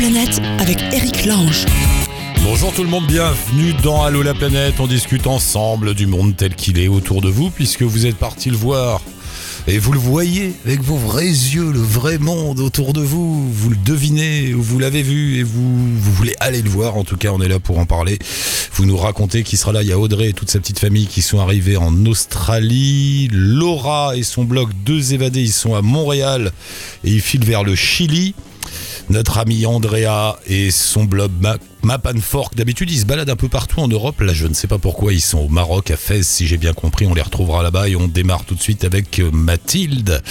[0.00, 1.66] planète avec Eric Lange.
[2.42, 4.76] Bonjour tout le monde, bienvenue dans Allo la planète.
[4.80, 8.48] On discute ensemble du monde tel qu'il est autour de vous, puisque vous êtes parti
[8.48, 9.02] le voir.
[9.66, 13.52] Et vous le voyez avec vos vrais yeux, le vrai monde autour de vous.
[13.52, 16.96] Vous le devinez, vous l'avez vu et vous, vous voulez aller le voir.
[16.96, 18.18] En tout cas, on est là pour en parler.
[18.72, 19.82] Vous nous racontez qui sera là.
[19.82, 23.28] Il y a Audrey et toute sa petite famille qui sont arrivés en Australie.
[23.32, 26.52] Laura et son blog Deux évadés, ils sont à Montréal
[27.04, 28.34] et ils filent vers le Chili.
[29.10, 33.34] Notre ami Andrea et son blog Ma- Map and Fork, d'habitude ils se baladent un
[33.34, 34.20] peu partout en Europe.
[34.20, 36.72] Là, je ne sais pas pourquoi ils sont au Maroc, à Fès, si j'ai bien
[36.74, 37.06] compris.
[37.06, 40.22] On les retrouvera là-bas et on démarre tout de suite avec euh, Mathilde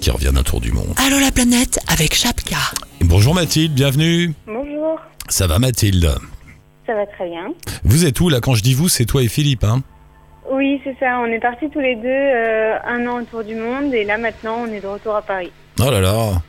[0.00, 0.94] qui revient d'un tour du monde.
[1.06, 2.56] Allô la planète avec Chapka.
[3.02, 4.32] Bonjour Mathilde, bienvenue.
[4.46, 6.14] Bonjour, Ça va Mathilde?
[6.86, 7.52] Ça va très bien.
[7.84, 8.40] Vous êtes où là?
[8.40, 9.82] Quand je dis vous, c'est toi et Philippe, hein?
[10.50, 13.92] Oui, c'est ça, on est partis tous les deux euh, un an autour du monde
[13.92, 15.50] et là maintenant on est de retour à Paris.
[15.78, 16.42] Oh là là.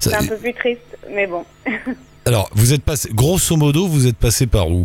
[0.00, 1.44] C'est un peu plus triste, mais bon.
[2.26, 4.84] Alors, vous êtes passé, grosso modo, vous êtes passé par où?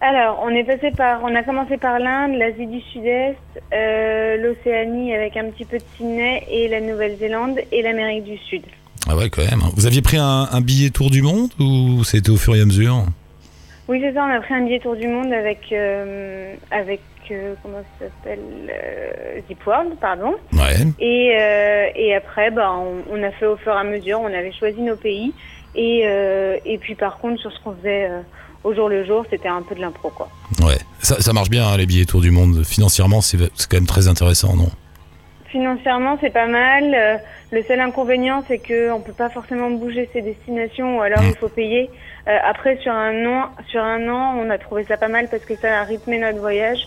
[0.00, 3.36] Alors, on est passé par, on a commencé par l'Inde, l'Asie du Sud-Est,
[3.72, 8.62] euh, l'Océanie avec un petit peu de Sydney et la Nouvelle-Zélande et l'Amérique du Sud.
[9.08, 9.60] Ah ouais, quand même.
[9.62, 9.70] hein.
[9.76, 12.64] Vous aviez pris un, un billet tour du monde ou c'était au fur et à
[12.66, 13.04] mesure?
[13.88, 17.54] Oui, c'est ça, on a pris un billet tour du monde avec, euh, avec euh,
[17.62, 20.34] comment ça s'appelle, euh, World, pardon.
[20.52, 20.76] Ouais.
[20.98, 24.26] Et, euh, et après, bah, on, on a fait au fur et à mesure, on
[24.26, 25.32] avait choisi nos pays.
[25.74, 28.20] Et, euh, et puis par contre, sur ce qu'on faisait euh,
[28.62, 30.28] au jour le jour, c'était un peu de l'impro, quoi.
[30.62, 30.78] Ouais.
[31.00, 32.62] Ça, ça marche bien, hein, les billets tour du monde.
[32.64, 34.68] Financièrement, c'est quand même très intéressant, non?
[35.48, 37.20] Financièrement, c'est pas mal.
[37.52, 41.28] Le seul inconvénient, c'est que on peut pas forcément bouger ses destinations, ou alors Mm.
[41.28, 41.90] il faut payer.
[42.26, 45.44] Euh, après, sur un an, sur un an, on a trouvé ça pas mal parce
[45.44, 46.80] que ça a rythmé notre voyage.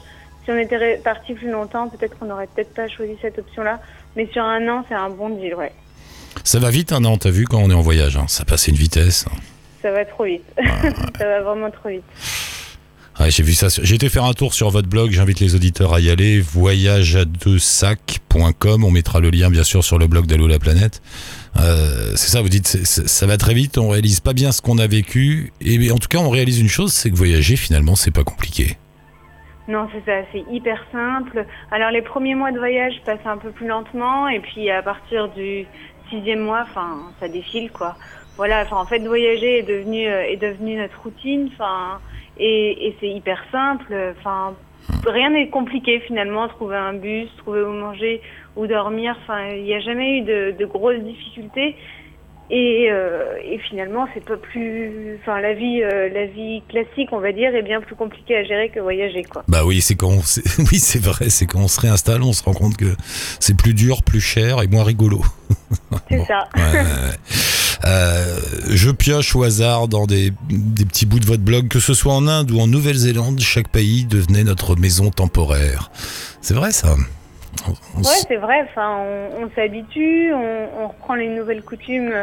[0.47, 3.81] Si on était parti plus longtemps, peut-être qu'on aurait peut-être pas choisi cette option-là.
[4.15, 5.73] Mais sur un an, c'est un bon deal, ouais.
[6.45, 8.69] Ça va vite, hein, non T'as vu quand on est en voyage, hein, ça passe
[8.69, 9.25] à une vitesse.
[9.81, 10.45] Ça va trop vite.
[11.17, 12.05] ça va vraiment trop vite.
[13.19, 13.67] Ouais, j'ai vu ça.
[13.67, 15.11] J'ai été faire un tour sur votre blog.
[15.11, 16.39] J'invite les auditeurs à y aller.
[16.39, 18.85] Voyageadeuxsacs.com.
[18.85, 21.01] On mettra le lien, bien sûr, sur le blog d'Allo la planète.
[21.59, 23.77] Euh, c'est ça, vous dites, ça va très vite.
[23.77, 25.51] On réalise pas bien ce qu'on a vécu.
[25.59, 28.77] Et en tout cas, on réalise une chose, c'est que voyager, finalement, c'est pas compliqué.
[29.67, 31.45] Non, c'est ça, c'est hyper simple.
[31.71, 35.27] Alors les premiers mois de voyage passent un peu plus lentement et puis à partir
[35.29, 35.65] du
[36.09, 37.95] sixième mois, enfin, ça défile quoi.
[38.37, 41.99] Voilà, en fait voyager est devenu euh, est devenu notre routine, enfin
[42.39, 43.93] et, c'est hyper simple.
[44.17, 44.53] Enfin
[45.05, 46.47] rien n'est compliqué finalement.
[46.47, 48.21] Trouver un bus, trouver où manger
[48.55, 51.75] ou dormir, enfin il n'y a jamais eu de, de grosses difficultés.
[52.49, 57.19] Et, euh, et finalement, c'est pas plus, enfin la vie, euh, la vie classique, on
[57.19, 59.43] va dire, est bien plus compliquée à gérer que voyager, quoi.
[59.49, 62.31] Bah oui, c'est quand on, c'est- oui, c'est vrai, c'est quand on se réinstalle, on
[62.31, 62.95] se rend compte que
[63.41, 65.21] c'est plus dur, plus cher et moins rigolo.
[66.09, 66.25] C'est Bon.
[66.25, 66.47] ça.
[66.55, 67.17] Ouais, ouais, ouais.
[67.85, 68.37] Euh,
[68.69, 72.13] je pioche au hasard dans des, des petits bouts de votre blog, que ce soit
[72.13, 75.91] en Inde ou en Nouvelle-Zélande, chaque pays devenait notre maison temporaire.
[76.41, 76.95] C'est vrai ça?
[77.67, 78.61] On- on Ouais, c'est vrai.
[78.69, 82.13] Enfin, on, on s'habitue, on, on reprend les nouvelles coutumes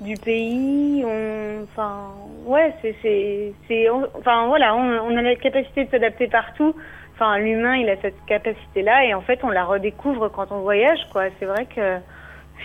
[0.00, 1.02] du pays.
[1.04, 2.10] On, enfin,
[2.44, 6.74] ouais, c'est, c'est, c'est, on- enfin voilà, on, on a la capacité de s'adapter partout.
[7.14, 10.98] Enfin, l'humain, il a cette capacité-là, et en fait, on la redécouvre quand on voyage,
[11.12, 11.24] quoi.
[11.38, 11.96] C'est vrai que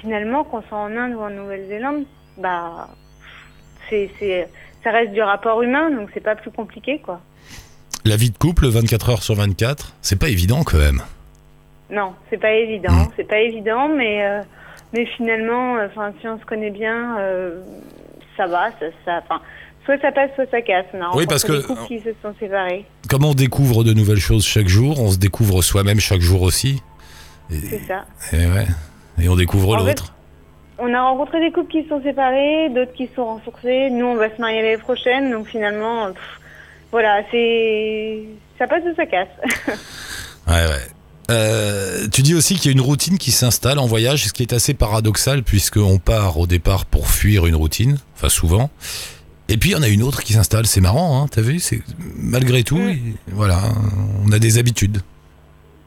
[0.01, 2.03] finalement, qu'on soit en Inde ou en Nouvelle-Zélande,
[2.38, 2.89] bah,
[3.89, 4.49] c'est, c'est,
[4.83, 7.22] ça reste du rapport humain, donc c'est pas plus compliqué, quoi.
[8.03, 11.01] La vie de couple, 24 heures sur 24, c'est pas évident quand même.
[11.91, 13.07] Non, c'est pas évident, Mm.
[13.18, 14.41] c'est pas évident, mais euh,
[14.94, 17.62] mais finalement, euh, enfin, si on se connaît bien, euh,
[18.38, 19.41] ça va, ça, ça, enfin,
[19.85, 20.85] soit ça passe, soit ça casse.
[20.94, 23.94] On a Oui, parce des que- couples qui se sont séparés, Comme on découvre de
[23.94, 26.81] nouvelles choses chaque jour, on se découvre soi-même chaque jour aussi.
[27.50, 28.06] C'est ça.
[28.31, 28.66] et ouais.
[29.22, 30.13] Et on découvre l'autre.
[30.79, 33.90] On a rencontré des couples qui se sont séparés, d'autres qui se sont renforcés.
[33.91, 36.40] Nous, on va se marier l'année prochaine, donc finalement, pff,
[36.91, 38.23] voilà, c'est
[38.58, 39.28] ça passe ou ça casse.
[40.47, 40.88] Ouais, ouais.
[41.31, 44.43] Euh, tu dis aussi qu'il y a une routine qui s'installe en voyage, ce qui
[44.43, 48.69] est assez paradoxal puisqu'on part au départ pour fuir une routine, enfin souvent.
[49.47, 51.59] Et puis il y en a une autre qui s'installe, c'est marrant, hein, t'as vu
[52.17, 53.59] Malgré tout, il- voilà,
[54.25, 54.99] on a des habitudes.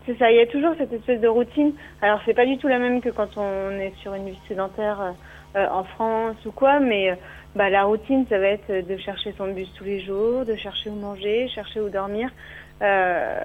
[0.06, 1.73] C'est ça, il y a toujours cette espèce de routine.
[2.02, 5.00] Alors, c'est pas du tout la même que quand on est sur une vie sédentaire
[5.00, 7.19] euh, euh, en France ou quoi, mais
[7.56, 10.90] bah, la routine, ça va être de chercher son bus tous les jours, de chercher
[10.90, 12.29] où manger, chercher où dormir.
[12.82, 13.40] Euh,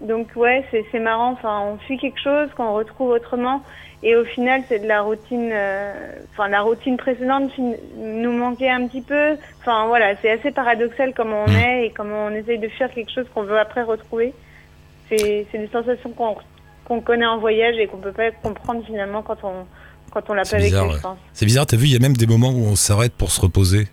[0.00, 1.32] donc, ouais, c'est c'est marrant.
[1.32, 3.62] Enfin, on fuit quelque chose qu'on retrouve autrement.
[4.02, 5.50] Et au final, c'est de la routine.
[5.52, 5.92] euh,
[6.32, 7.50] Enfin, la routine précédente
[7.96, 9.36] nous manquait un petit peu.
[9.60, 11.56] Enfin, voilà, c'est assez paradoxal comment on Mm.
[11.56, 14.34] est et comment on essaye de fuir quelque chose qu'on veut après retrouver.
[15.08, 16.36] C'est c'est des sensations qu'on
[16.84, 19.64] qu'on connaît en voyage et qu'on peut pas comprendre finalement quand on
[20.12, 20.98] quand on l'a pas vécu, ouais.
[21.32, 23.40] C'est bizarre, t'as vu, il y a même des moments où on s'arrête pour se
[23.40, 23.88] reposer.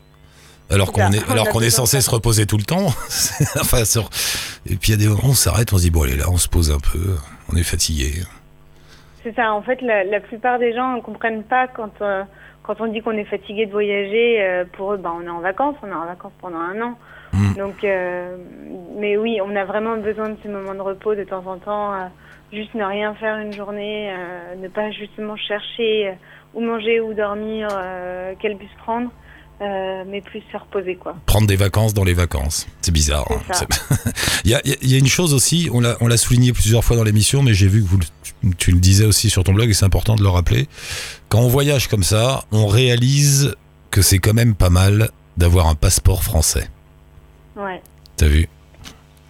[0.71, 2.87] Alors qu'on est, alors qu'on est censé se reposer tout le temps.
[3.59, 4.09] enfin, sur-
[4.65, 6.15] Et puis il y a des moments où on s'arrête, on se dit, bon allez
[6.15, 7.15] là, on se pose un peu,
[7.51, 8.21] on est fatigué.
[9.23, 9.53] C'est ça.
[9.53, 12.23] En fait, la, la plupart des gens ne comprennent pas quand euh,
[12.63, 14.41] quand on dit qu'on est fatigué de voyager.
[14.41, 15.75] euh, pour eux, ben, on est en vacances.
[15.83, 16.97] On est en vacances pendant un an.
[17.33, 17.53] Mm.
[17.55, 18.35] Donc, euh,
[18.97, 21.93] mais oui, on a vraiment besoin de ces moments de repos de temps en temps.
[22.51, 24.11] juste ne rien faire une journée,
[24.61, 26.13] ne pas justement chercher
[26.53, 27.69] où manger ou dormir,
[28.41, 29.09] quel bus prendre,
[29.61, 31.15] euh, mais plus se reposer quoi.
[31.25, 32.67] Prendre des vacances dans les vacances.
[32.81, 33.25] C'est bizarre.
[33.29, 33.67] hein.
[34.43, 37.43] Il, y a, il y une chose aussi, on l'a souligné plusieurs fois dans l'émission,
[37.43, 39.85] mais j'ai vu que vous, tu, tu le disais aussi sur ton blog et c'est
[39.85, 40.67] important de le rappeler.
[41.29, 43.55] Quand on voyage comme ça, on réalise
[43.91, 46.67] que c'est quand même pas mal d'avoir un passeport français.
[47.55, 47.81] Ouais.
[48.17, 48.47] T'as vu?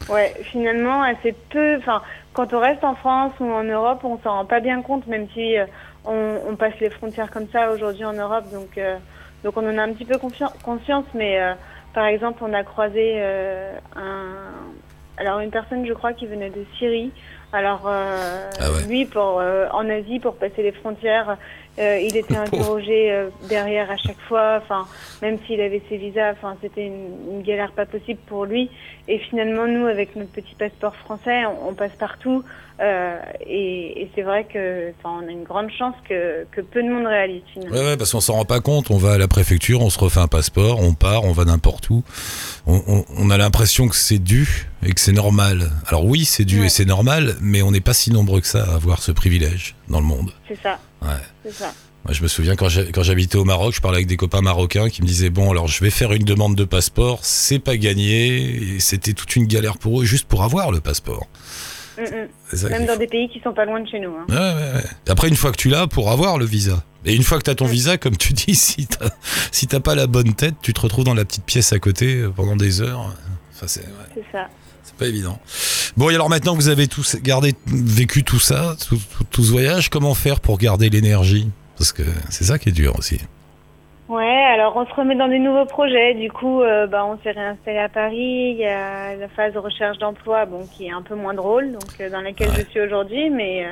[0.10, 1.78] Ouais, finalement, assez peu.
[1.78, 2.02] Enfin,
[2.34, 5.28] quand on reste en France ou en Europe, on s'en rend pas bien compte, même
[5.34, 5.66] si euh,
[6.06, 8.46] on, on passe les frontières comme ça aujourd'hui en Europe.
[8.54, 8.98] Donc, euh,
[9.44, 11.06] donc on en a un petit peu conscience.
[11.14, 11.54] Mais euh,
[11.94, 14.52] par exemple, on a croisé euh, un,
[15.18, 17.12] alors une personne, je crois, qui venait de Syrie.
[17.54, 18.88] Alors euh, Ah ouais.
[18.88, 21.38] lui, pour euh, en Asie, pour passer les frontières,
[21.80, 22.42] euh, il était pauvre.
[22.54, 24.60] interrogé euh, derrière à chaque fois.
[24.62, 24.88] Enfin,
[25.22, 28.70] même s'il avait ses visas, enfin, c'était une, une galère pas possible pour lui.
[29.08, 32.44] Et finalement, nous, avec notre petit passeport français, on, on passe partout.
[32.82, 36.90] Euh, et et c'est vrai que, on a une grande chance que, que peu de
[36.90, 37.76] monde réalise finalement.
[37.78, 38.90] Ouais, ouais, parce qu'on s'en rend pas compte.
[38.90, 41.90] On va à la préfecture, on se refait un passeport, on part, on va n'importe
[41.92, 42.04] où.
[42.66, 45.70] On, on- on a l'impression que c'est dû et que c'est normal.
[45.88, 46.66] Alors oui, c'est dû Ouais.
[46.66, 49.76] et c'est normal, mais on n'est pas si nombreux que ça à avoir ce privilège
[49.88, 50.32] dans le monde.
[50.48, 50.80] C'est ça.
[51.04, 51.10] Ouais.
[51.46, 51.74] C'est ça.
[52.04, 55.04] Moi, je me souviens quand j'habitais au Maroc, je parlais avec des copains marocains qui
[55.04, 59.14] me disaient bon, alors je vais faire une demande de passeport, c'est pas gagné, c'était
[59.14, 61.28] toute une galère pour eux juste pour avoir le passeport.
[62.02, 62.70] Mm, mm.
[62.70, 63.00] Même dans faut.
[63.00, 64.12] des pays qui sont pas loin de chez nous.
[64.16, 64.26] hein.
[64.30, 64.84] Ouais, ouais, ouais.
[65.10, 66.84] Après, une fois que tu l'as, pour avoir le visa.
[67.06, 69.10] Et une fois que tu as ton visa, comme tu dis, si t'as
[69.52, 72.16] si t'as pas la bonne tête, tu te retrouves dans la petite pièce à côté
[72.18, 73.00] euh, pendant des heures.
[73.56, 73.82] Enfin, C'est
[74.32, 74.48] ça.
[74.84, 75.40] c'est pas évident.
[75.98, 79.44] Bon, et alors maintenant que vous avez tous gardé, vécu tout ça, tout, tout- tout
[79.44, 81.50] ce voyage, comment faire pour garder l'énergie?
[81.78, 83.20] Parce que c'est ça qui est dur aussi.
[84.12, 86.16] Ouais, alors on se remet dans des nouveaux projets.
[86.16, 88.52] Du coup, euh, bah, on s'est réinstallé à Paris.
[88.52, 91.72] Il y a la phase de recherche d'emploi, bon, qui est un peu moins drôle,
[91.72, 92.56] donc euh, dans laquelle Ouais.
[92.58, 93.70] je suis aujourd'hui, mais euh,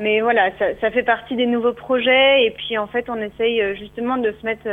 [0.00, 2.44] mais voilà, ça, ça fait partie des nouveaux projets.
[2.46, 4.66] Et puis en fait, on essaye euh, justement de se mettre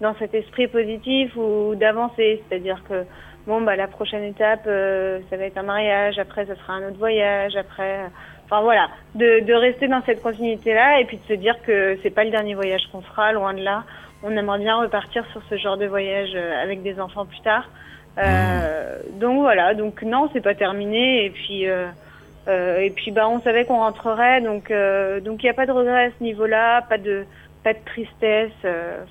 [0.00, 3.04] dans cet esprit positif ou d'avancer, c'est-à-dire que
[3.46, 6.18] bon, bah la prochaine étape, euh, ça va être un mariage.
[6.18, 7.54] Après, ça sera un autre voyage.
[7.54, 7.98] Après.
[8.46, 12.10] Enfin voilà, de, de rester dans cette continuité-là et puis de se dire que c'est
[12.10, 13.84] pas le dernier voyage qu'on fera, loin de là
[14.24, 17.68] on aimerait bien repartir sur ce genre de voyage euh, avec des enfants plus tard.
[18.18, 21.26] Euh, Donc voilà, donc non, c'est pas terminé.
[21.26, 21.86] Et puis, euh,
[22.48, 24.72] euh, et puis bah, on savait qu'on rentrerait, donc
[25.24, 27.24] donc il n'y a pas de regret à ce niveau-là, pas de
[27.62, 28.52] pas de tristesse.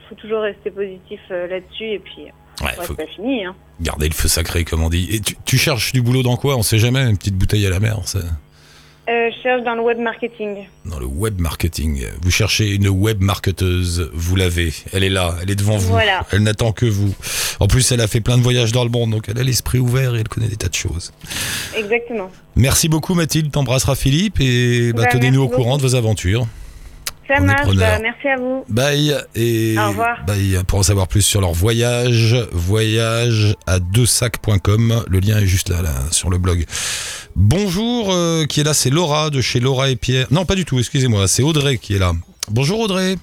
[0.09, 1.85] faut toujours rester positif là-dessus.
[1.85, 2.27] Et puis,
[2.61, 3.45] Ouais, ouais, faut fini.
[3.45, 3.55] Hein.
[3.81, 5.09] garder le feu sacré, comme on dit.
[5.11, 6.55] Et tu, tu cherches du boulot dans quoi?
[6.55, 8.19] On sait jamais, une petite bouteille à la mer, ça.
[9.09, 10.65] Euh, je cherche dans le web marketing.
[10.85, 12.05] Dans le web marketing.
[12.21, 14.71] Vous cherchez une web marketeuse, vous l'avez.
[14.93, 15.89] Elle est là, elle est devant vous.
[15.89, 16.25] Voilà.
[16.31, 17.13] Elle n'attend que vous.
[17.59, 19.79] En plus, elle a fait plein de voyages dans le monde, donc elle a l'esprit
[19.79, 21.11] ouvert et elle connaît des tas de choses.
[21.75, 22.31] Exactement.
[22.55, 26.47] Merci beaucoup Mathilde, t'embrassera Philippe et bah, Bah, tenez-nous au courant de vos aventures.
[27.27, 27.75] Ça marche.
[27.75, 28.65] bah, merci à vous.
[28.67, 30.23] Bye et Au revoir.
[30.25, 35.03] bye pour en savoir plus sur leur voyage, voyage à deux sacs.com.
[35.07, 36.65] Le lien est juste là, là sur le blog.
[37.35, 40.27] Bonjour, euh, qui est là, c'est Laura de chez Laura et Pierre.
[40.31, 42.11] Non, pas du tout, excusez-moi, c'est Audrey qui est là.
[42.49, 43.15] Bonjour Audrey.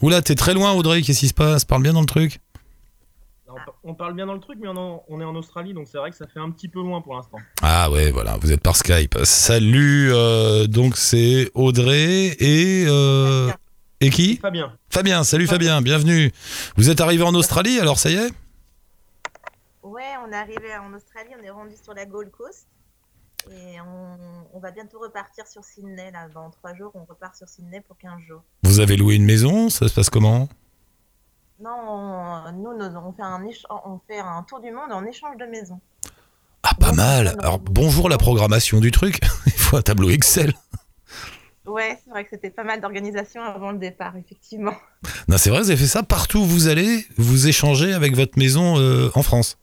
[0.00, 1.64] Oula, t'es très loin Audrey, qu'est-ce qui se passe?
[1.64, 2.40] Parle bien dans le truc.
[3.84, 5.74] On par- On parle bien dans le truc, mais on, en- on est en Australie,
[5.74, 7.38] donc c'est vrai que ça fait un petit peu loin pour l'instant.
[7.62, 9.16] Ah ouais, voilà, vous êtes par Skype.
[9.24, 12.84] Salut, euh, donc c'est Audrey et...
[12.88, 13.50] euh,
[14.00, 14.36] et qui?
[14.36, 16.32] Fabien, Fabien, salut Fabien, bienvenue.
[16.76, 18.30] Vous êtes arrivé en Australie, alors ça y est?
[19.82, 22.66] Ouais, on est arrivé en Australie, on est rendu sur la Gold Coast.
[23.50, 24.16] Et on,
[24.56, 26.12] on va bientôt repartir sur Sydney.
[26.12, 26.28] Là.
[26.32, 28.42] Dans trois jours, on repart sur Sydney pour 15 jours.
[28.62, 30.48] Vous avez loué une maison, ça se passe comment?
[31.62, 33.40] Non, on- nous, on, fait un
[33.84, 35.80] on fait un tour du monde en échange de maison.
[36.64, 37.36] Ah, pas mal.
[37.38, 39.20] Alors bonjour la programmation du truc.
[39.46, 40.52] Il faut un tableau Excel.
[41.64, 44.74] Ouais, c'est vrai que c'était pas mal d'organisation avant le départ, effectivement.
[45.28, 48.36] Non, c'est vrai, vous avez fait ça partout où vous allez, vous échangez avec votre
[48.36, 49.56] maison euh, en France.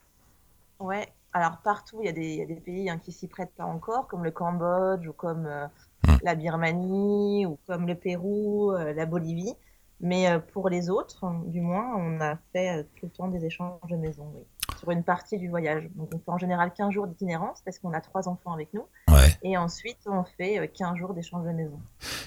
[0.80, 3.28] Ouais, alors partout, il y a des, il y a des pays hein, qui s'y
[3.28, 5.66] prêtent pas encore, comme le Cambodge ou comme euh,
[6.08, 6.16] Hmm.
[6.24, 9.54] la Birmanie ou comme le Pérou, euh, la Bolivie.
[10.02, 13.46] Mais euh, pour les autres, du moins, on a fait euh, tout le temps des
[13.46, 14.44] échanges de maison, oui,
[14.80, 15.90] sur une partie du voyage.
[15.96, 18.86] Donc on fait en général 15 jours d'itinérance parce qu'on a trois enfants avec nous.
[19.10, 19.38] Ouais.
[19.44, 21.80] Et ensuite, on fait euh, 15 jours d'échange de maison.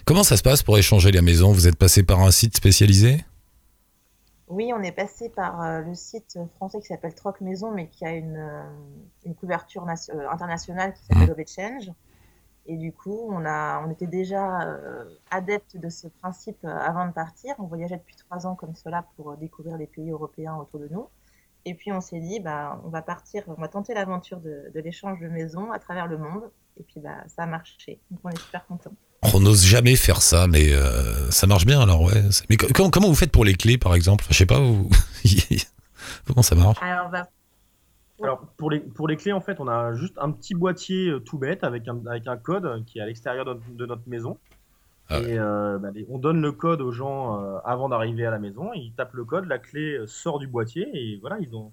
[0.05, 1.51] Comment ça se passe pour échanger la maison?
[1.53, 3.25] Vous êtes passé par un site spécialisé?
[4.49, 8.05] Oui, on est passé par euh, le site français qui s'appelle Troc Maison, mais qui
[8.05, 8.63] a une, euh,
[9.25, 11.91] une couverture nation- euh, internationale qui s'appelle Ovechange.
[12.67, 17.07] Et du coup, on, a, on était déjà euh, adepte de ce principe euh, avant
[17.07, 17.55] de partir.
[17.59, 20.89] On voyageait depuis trois ans comme cela pour euh, découvrir les pays européens autour de
[20.89, 21.09] nous.
[21.65, 24.81] Et puis on s'est dit, bah, on va partir, on va tenter l'aventure de, de
[24.81, 26.51] l'échange de maison à travers le monde.
[26.79, 28.01] Et puis bah, ça a marché.
[28.11, 28.95] Donc on est super contents.
[29.35, 32.21] On n'ose jamais faire ça, mais euh, ça marche bien alors, ouais.
[32.51, 34.25] Mais co- comment, comment vous faites pour les clés, par exemple?
[34.31, 34.89] Je sais pas, vous...
[36.27, 36.79] comment ça marche?
[36.83, 37.29] Alors, bah,
[38.23, 41.21] Alors pour les, pour les clés, en fait, on a juste un petit boîtier euh,
[41.21, 44.39] tout bête avec un, avec un code qui est à l'extérieur de, de notre maison.
[45.09, 48.31] Ah et euh, bah, les- on donne le code aux gens euh, avant d'arriver à
[48.31, 48.73] la maison.
[48.75, 51.73] Ils tapent le code, la clé euh, sort du boîtier et voilà, ils ont.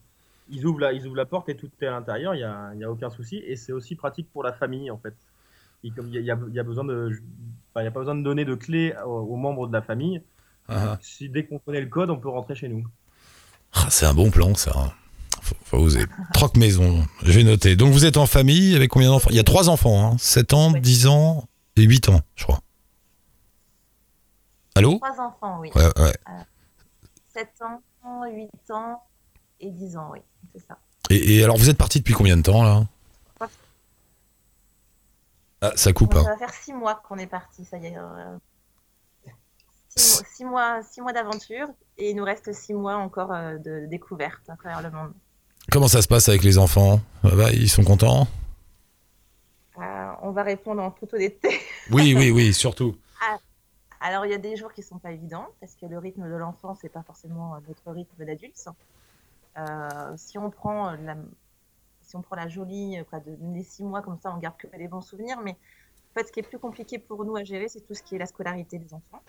[0.52, 2.72] Ils ouvrent, la, ils ouvrent la porte et tout est à l'intérieur, il n'y a,
[2.74, 3.38] il y a aucun souci.
[3.46, 5.14] Et c'est aussi pratique pour la famille en fait.
[5.84, 7.12] Et comme il y a, il y a- il y a besoin de,
[7.72, 9.82] enfin, il y a pas besoin de donner de clé aux, aux membres de la
[9.84, 10.22] famille.
[10.68, 12.86] Ah, Si dès qu'on connaît le code, on peut rentrer chez nous.
[13.74, 14.94] ah, C'est un bon plan, ça.
[15.42, 16.06] Faut oser.
[16.34, 17.76] Troc maison, j'ai noté.
[17.76, 19.30] Donc vous êtes en famille avec combien d'enfants?
[19.32, 20.82] Il y a trois enfants, hein 7 ans, Oui.
[20.82, 22.60] 10 ans et 8 ans, je crois.
[24.76, 25.00] Allô?
[25.00, 25.72] Trois enfants, oui.
[25.76, 26.14] Ouais, ouais.
[27.34, 27.82] 7 ans,
[28.26, 29.04] 8 ans
[29.60, 30.20] et 10 ans, oui.
[30.54, 30.78] C'est ça.
[31.10, 32.86] Et, et alors vous êtes parti depuis combien de temps là?
[35.62, 36.14] Ah, ça coupe.
[36.14, 36.24] Donc, hein.
[36.24, 37.96] ça va faire 6 mois qu'on est parti, ça y est.
[39.96, 41.68] 6 mois, six mois d'aventure
[41.98, 45.14] et il nous reste 6 mois encore euh, de découverte à travers le monde.
[45.72, 48.28] Comment ça se passe avec les enfants va, Ils sont contents
[49.78, 51.60] Euh, on va répondre en toute honnêteté.
[51.92, 52.96] Oui, oui, oui, surtout.
[54.02, 56.36] Alors, il y a des jours qui sont pas évidents parce que le rythme de
[56.36, 58.70] l'enfant, c'est pas forcément euh, notre rythme d'adulte.
[59.58, 61.18] Euh, si on prend euh, la,
[62.02, 64.68] si on prend la jolie, quoi, de, les six mois comme ça, on garde que
[64.78, 65.42] les bons souvenirs.
[65.44, 68.02] Mais en fait, ce qui est plus compliqué pour nous à gérer, c'est tout ce
[68.02, 69.22] qui est la scolarité des enfants.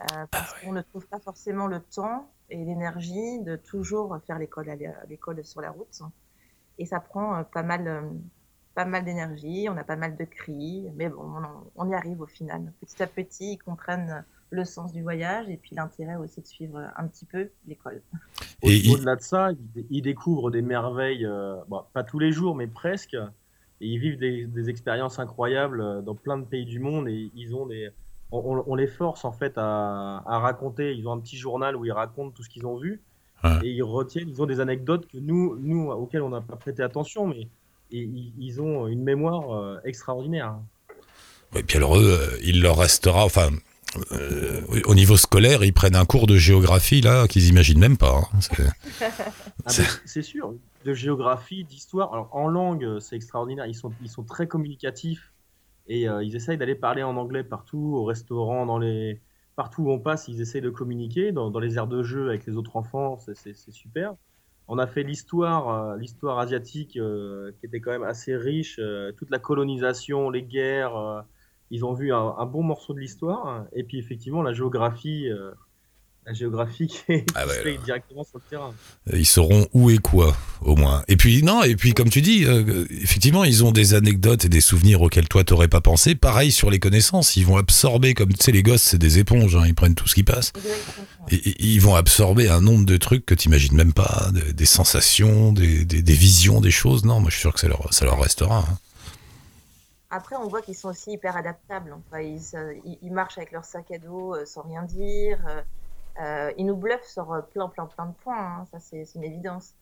[0.00, 4.68] Euh, parce qu'on ne trouve pas forcément le temps et l'énergie de toujours faire l'école
[4.68, 6.02] à l'é- à l'école sur la route.
[6.78, 8.00] Et ça prend euh, pas mal, euh,
[8.74, 11.94] pas mal d'énergie, on a pas mal de cris, mais bon, on, en- on y
[11.94, 12.72] arrive au final.
[12.80, 16.80] Petit à petit, ils comprennent le sens du voyage et puis l'intérêt aussi de suivre
[16.96, 18.02] un petit peu l'école.
[18.62, 19.50] Il- Au-delà de ça,
[19.90, 23.14] ils, découvrent des merveilles, euh, bon, pas tous les jours, mais presque.
[23.80, 27.54] Et ils vivent des, des expériences incroyables dans plein de pays du monde et ils
[27.54, 27.90] ont des.
[28.36, 30.92] On, les force en fait à, à raconter.
[30.94, 33.00] Ils ont un petit journal où ils racontent tout ce qu'ils ont vu
[33.42, 33.50] Ouais.
[33.62, 34.28] et ils retiennent.
[34.30, 37.48] Ils ont des anecdotes que nous, nous auxquelles on n'a pas prêté attention, mais
[37.92, 40.54] et ils, ils ont une mémoire euh, extraordinaire.
[41.54, 43.50] Et puis alors eux, euh, il leur restera, enfin,
[44.12, 48.16] euh, au niveau scolaire, ils prennent un cours de géographie là qu'ils imaginent même pas.
[48.32, 48.40] hein.
[48.40, 49.12] C'est-
[49.66, 50.54] Ah C'est- sûr,
[50.86, 52.12] de géographie, d'histoire.
[52.14, 53.66] Alors en langue, c'est extraordinaire.
[53.66, 55.33] Ils sont, ils sont très communicatifs
[55.86, 59.22] et euh, ils essayent d'aller parler en anglais partout, au restaurant, dans les
[59.56, 62.46] partout où on passe, ils essayent de communiquer dans, dans les aires de jeu avec
[62.46, 63.18] les autres enfants.
[63.18, 64.14] C'est- super.
[64.66, 68.78] On a fait l'histoire, euh, l'histoire asiatique euh, qui était quand même assez riche.
[68.80, 70.96] euh, toute la colonisation, les guerres.
[70.96, 71.22] euh,
[71.70, 73.66] ils ont vu un, un bon morceau de l'histoire.
[73.72, 75.28] Et puis effectivement, la géographie.
[76.26, 78.72] Euh, la géographie qui, est- Ah qui ouais, se fait directement sur le terrain.
[79.12, 81.02] Ils sauront où et quoi, au moins.
[81.08, 84.48] Et puis, non, et puis, comme tu dis, euh, effectivement, ils ont des anecdotes et
[84.48, 86.14] des souvenirs auxquels toi, t'aurais pas pensé.
[86.14, 87.36] Pareil sur les connaissances.
[87.36, 90.08] Ils vont absorber, comme tu sais, les gosses, c'est des éponges, hein, ils prennent tout
[90.08, 90.52] ce qui passe.
[90.56, 91.26] Exactement.
[91.30, 94.66] Et, et ils vont absorber un nombre de trucs que t'imagines même pas, des, des
[94.66, 97.04] sensations, des, des, des visions, des choses.
[97.04, 98.58] Non, moi, je suis sûr que ça leur, ça leur restera.
[98.58, 98.78] hein.
[100.10, 101.92] Après, on voit qu'ils sont aussi hyper adaptables.
[101.92, 105.38] Enfin, ils, se- ils- ils marchent avec leur sac à dos euh, sans rien dire.
[106.20, 108.38] Euh, ils nous bluffent sur euh, plein, plein, plein de points.
[108.38, 108.66] hein.
[108.70, 109.74] Ça, c'est une évidence.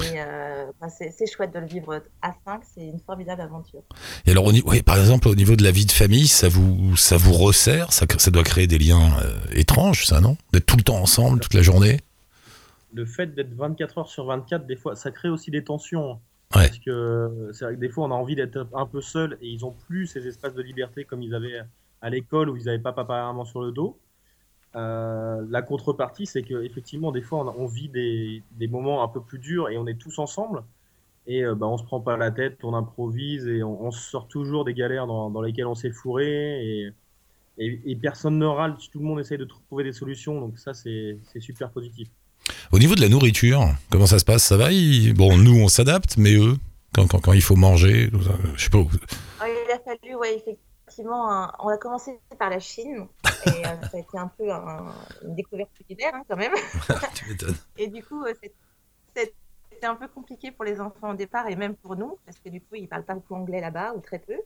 [0.00, 2.62] Mais euh, c'est chouette de le vivre à 5.
[2.74, 3.82] C'est une formidable aventure.
[4.24, 4.52] Et alors, au
[4.84, 7.92] par exemple, au niveau de la vie de famille, ça vous, ça vous resserre?
[7.92, 10.36] Ça, ça doit créer des liens euh, étranges, ça, non?
[10.52, 12.00] D'être tout le temps ensemble, toute la journée?
[12.94, 16.20] Le fait d'être 24 heures sur 24, des fois, ça crée aussi des tensions.
[16.54, 16.68] Ouais.
[16.68, 19.48] Parce que c'est vrai que des fois, on a envie d'être un peu seul et
[19.48, 21.60] ils ont plus ces espaces de liberté comme ils avaient
[22.00, 23.98] à l'école où ils n'avaient pas papa et maman sur le dos.
[24.76, 29.20] Euh, la contrepartie, c'est que effectivement, des fois, on, vit des, des moments un peu
[29.20, 30.62] plus durs et on est tous ensemble.
[31.26, 34.28] Et euh, bah, on se prend pas la tête, on improvise et on, on sort
[34.28, 36.62] toujours des galères dans, dans lesquelles on s'est fourré.
[36.62, 36.92] Et,
[37.58, 40.40] et, et personne ne râle, tout le monde essaye de trouver des solutions.
[40.40, 42.08] Donc ça, c'est super positif.
[42.70, 44.44] Au niveau de la nourriture, comment ça se passe?
[44.44, 44.70] Ça va?
[44.70, 46.56] Ils- Bon, nous, on s'adapte, mais eux,
[46.94, 48.10] quand, quand, quand il faut manger,
[48.54, 48.84] je sais pas.
[49.40, 53.06] Ah, il a fallu, ouais, effectivement, on a commencé par la Chine.
[53.44, 56.52] Et euh, ça a été un peu un- une découverte culinaire, hein, quand même.
[57.14, 57.56] tu m'étonnes.
[57.76, 58.32] Et du coup, euh,
[59.14, 62.48] c'était un peu compliqué pour les enfants au départ et même pour nous, parce que
[62.48, 64.36] du coup, ils parlent pas beaucoup anglais là-bas ou très peu.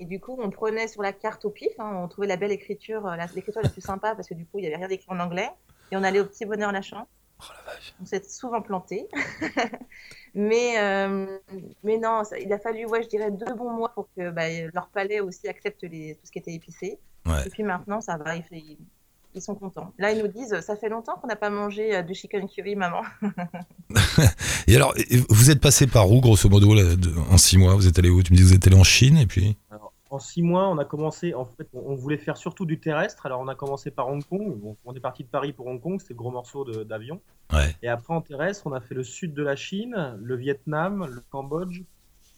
[0.00, 2.50] Et du coup, on prenait sur la carte au pif, hein, on trouvait la belle
[2.52, 4.88] écriture, euh, la- l'écriture la plus sympa, parce que du coup, il n'y avait rien
[4.88, 5.50] d'écrit en anglais.
[5.92, 7.06] Et on allait au petit bonheur Lachan.
[7.40, 7.94] Oh la vache.
[8.00, 9.06] On s'est souvent planté.
[10.34, 11.38] mais, euh,
[11.84, 14.44] mais non, ça- il a fallu, ouais, je dirais, deux bons mois pour que bah,
[14.72, 16.98] leur palais aussi accepte les, tout ce qui était épicé.
[17.26, 17.46] Ouais.
[17.46, 19.92] Et puis maintenant, ça va, ils, sont contents.
[19.98, 22.74] Là, ils nous disent, ça fait longtemps qu'on n'a pas mangé euh, du chicken curry,
[22.76, 23.02] maman.
[24.66, 24.94] Et alors,
[25.28, 27.74] vous êtes passé par où, grosso modo, là, de- en six mois?
[27.74, 28.22] Vous êtes allé où?
[28.22, 29.56] Tu me dis que vous êtes allé en Chine, et puis?
[29.70, 31.32] Alors, en six mois, on a commencé.
[31.34, 33.24] En fait, on on voulait faire surtout du terrestre.
[33.24, 34.58] Alors, on a commencé par Hong Kong.
[34.58, 36.00] Bon, on est parti de Paris pour Hong Kong.
[36.00, 37.20] C'était le gros morceau d'avion.
[37.52, 37.76] Ouais.
[37.82, 41.22] Et après, en terrestre, on a fait le sud de la Chine, le Vietnam, le
[41.30, 41.82] Cambodge,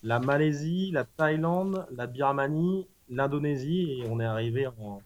[0.05, 5.01] la Malaisie, la Thaïlande, la Birmanie, l'Indonésie, et on est arrivé en,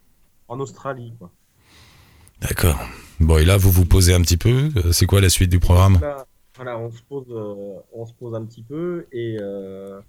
[0.48, 1.12] en Australie.
[1.18, 1.30] Quoi.
[2.40, 2.78] D'accord.
[3.20, 4.70] Bon, et là, vous vous posez un petit peu.
[4.76, 5.98] euh, C'est quoi la suite du programme?
[6.00, 6.26] Là,
[6.56, 10.00] voilà, on se pose, euh, on se pose un petit peu et, euh,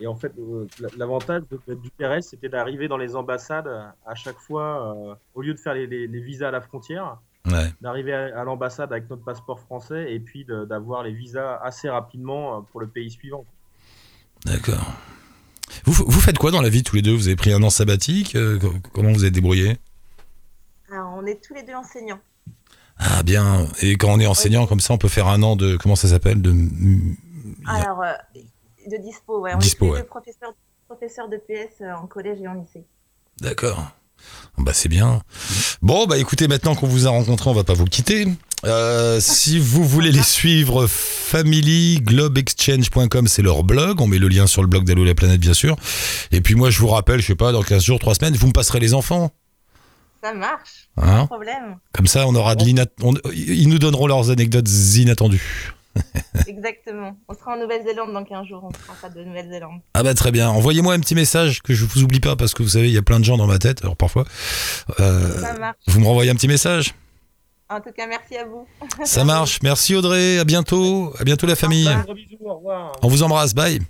[0.00, 0.66] et en fait, euh,
[0.96, 3.68] l'avantage de- du terrestre, c'était d'arriver dans les ambassades
[4.04, 7.72] à chaque fois, au lieu de faire les, les- les visas à la frontière, Ouais.
[7.80, 12.62] d'arriver à, à l'ambassade avec notre passeport français et puis d'avoir les visas assez rapidement
[12.62, 13.44] pour le pays suivant.
[14.44, 14.92] D'accord.
[15.86, 17.14] Vous, vous faites quoi dans la vie tous les deux?
[17.14, 19.76] Vous avez pris un an sabbatique euh, co- Comment vous êtes débrouillés?
[20.90, 22.20] Alors, on est tous les deux enseignants.
[22.98, 23.66] Ah bien.
[23.82, 26.08] Et quand on est enseignant comme ça, on peut faire un an de comment ça
[26.08, 26.42] s'appelle?
[26.42, 26.54] De
[27.66, 28.12] Alors, euh,
[28.90, 29.52] de dispo, ouais.
[29.54, 30.00] On Dispo, est tous les ouais.
[30.02, 30.54] deux professeurs,
[30.88, 32.84] professeurs de PS euh, en collège et en lycée.
[33.40, 33.90] D'accord.
[34.58, 35.20] Bah c'est bien.
[35.82, 38.26] Bon bah écoutez, maintenant qu'on vous a rencontré, on va pas vous quitter.
[38.64, 44.00] Euh, si vous voulez les suivre, familyglobexchange.com, c'est leur blog.
[44.00, 45.76] On met le lien sur le blog d'Allo la planète, bien sûr.
[46.32, 48.46] Et puis moi, je vous rappelle, je sais pas, dans 15 jours, 3 semaines, vous
[48.48, 49.30] me passerez les enfants.
[50.24, 51.76] Ça marche, Hein pas de problème.
[51.92, 52.86] Comme ça, on aura de l'inat...
[53.02, 55.74] on- Ils nous donneront leurs anecdotes inattendues.
[56.48, 57.16] Exactement.
[57.28, 58.62] On sera en Nouvelle-Zélande dans 15 jours.
[58.64, 59.80] On sera pas de Nouvelle-Zélande.
[59.94, 60.48] Ah bah très bien.
[60.50, 62.98] Envoyez-moi un petit message que je vous oublie pas parce que vous savez, il y
[62.98, 63.82] a plein de gens dans ma tête.
[63.82, 64.24] Alors parfois,
[65.00, 65.76] euh, Ça marche.
[65.88, 66.94] vous me renvoyez un petit message.
[67.68, 68.66] En tout cas, merci à vous.
[69.04, 69.58] Ça marche.
[69.62, 70.38] Merci Audrey.
[70.38, 71.12] À bientôt.
[71.18, 71.88] À bientôt la famille.
[72.04, 72.92] Gros bisous, au revoir.
[73.02, 73.54] On vous embrasse.
[73.54, 73.80] Bye.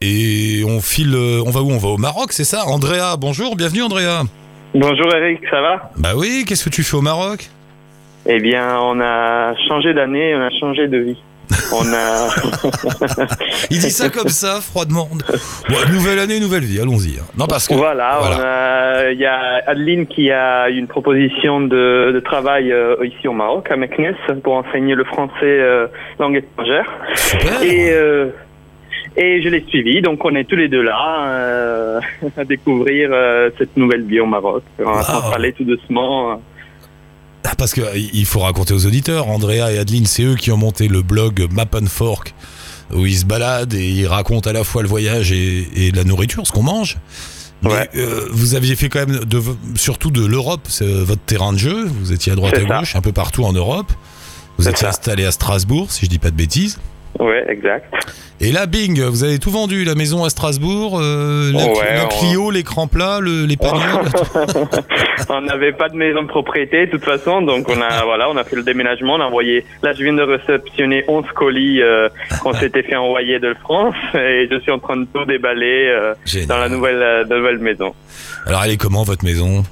[0.00, 1.14] Et on file.
[1.14, 1.70] euh, On va où?
[1.70, 2.66] On va au Maroc, c'est ça?
[2.66, 3.54] Andrea, bonjour.
[3.54, 4.22] Bienvenue Andrea.
[4.74, 5.90] Bonjour Eric, ça va?
[5.96, 6.44] Bah oui.
[6.46, 7.50] Qu'est-ce que tu fais au Maroc?
[8.26, 11.22] Eh bien, on a changé d'année, on a changé de vie.
[11.72, 12.28] On a.
[13.70, 15.08] Il dit ça comme ça, froidement.
[15.68, 16.80] Bon, nouvelle année, nouvelle vie.
[16.80, 17.18] Allons-y.
[17.18, 17.24] hein.
[17.36, 17.74] Non parce que.
[17.74, 23.32] voilà, il y a Adeline qui a une proposition de, de travail euh, ici au
[23.32, 25.86] Maroc, à Meknès, pour enseigner le français euh,
[26.20, 26.86] langue étrangère.
[27.16, 27.62] Super.
[27.64, 28.26] Et, euh,
[29.16, 32.00] et je l'ai suivi, donc on est tous les deux là
[32.36, 33.10] à découvrir
[33.58, 34.62] cette nouvelle vie au Maroc.
[34.78, 35.02] On va Wow.
[35.02, 36.40] s'installer tout doucement.
[37.44, 40.56] Ah, Parce que il faut raconter aux auditeurs, Andrea et Adeline, c'est eux qui ont
[40.56, 42.34] monté le blog Map and Fork,
[42.94, 46.04] où ils se baladent et ils racontent à la fois le voyage et, et la
[46.04, 46.98] nourriture, ce qu'on mange.
[47.62, 47.90] Mais Ouais.
[47.96, 49.42] euh, vous aviez fait quand même, de,
[49.74, 51.86] surtout de l'Europe, c'est votre terrain de jeu.
[52.00, 52.78] Vous étiez à droite C'est à ça.
[52.80, 53.92] gauche, un peu partout en Europe.
[54.58, 54.88] Vous étiez ça.
[54.90, 56.78] installé à Strasbourg, si je dis pas de bêtises.
[57.18, 57.92] Ouais, exact.
[58.40, 62.04] Et là, bing, vous avez tout vendu, la maison à Strasbourg, euh, la, Ouais, la
[62.06, 63.80] on- Clio, l'écran plat, le, les panneaux.
[65.28, 68.36] on n'avait pas de maison de propriété de toute façon, donc on a voilà, on
[68.38, 69.66] a fait le déménagement, on a envoyé.
[69.82, 72.08] Là, je viens de réceptionner 11 colis euh,
[72.42, 76.14] qu'on s'était fait envoyer de France et je suis en train de tout déballer euh,
[76.46, 77.94] dans la nouvelle euh, nouvelle maison.
[78.46, 79.62] Alors, elle est comment votre maison?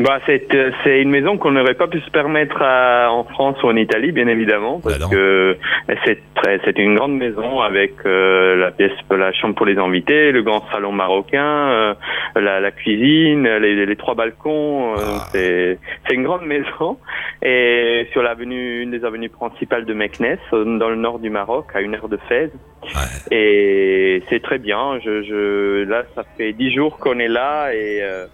[0.00, 3.62] Bah, c'est euh, c'est une maison qu'on n'aurait pas pu se permettre à- en France
[3.62, 5.56] ou en Italie, bien évidemment, parce Bah que
[6.04, 10.30] c'est très c'est une grande maison avec euh, la pièce, la chambre pour les invités,
[10.30, 11.94] le grand salon marocain, euh,
[12.36, 14.92] la, la cuisine, les, les trois balcons.
[14.94, 15.26] euh, Ah.
[15.32, 16.98] C'est c'est une grande maison
[17.42, 21.66] et sur l'avenue, une des avenues principales de Meknès, euh, dans le nord du Maroc,
[21.74, 22.50] à une heure de Fès.
[22.82, 23.36] Ouais.
[23.36, 24.98] Et c'est très bien.
[25.04, 28.26] Je, je, là, ça fait dix jours qu'on est là et euh,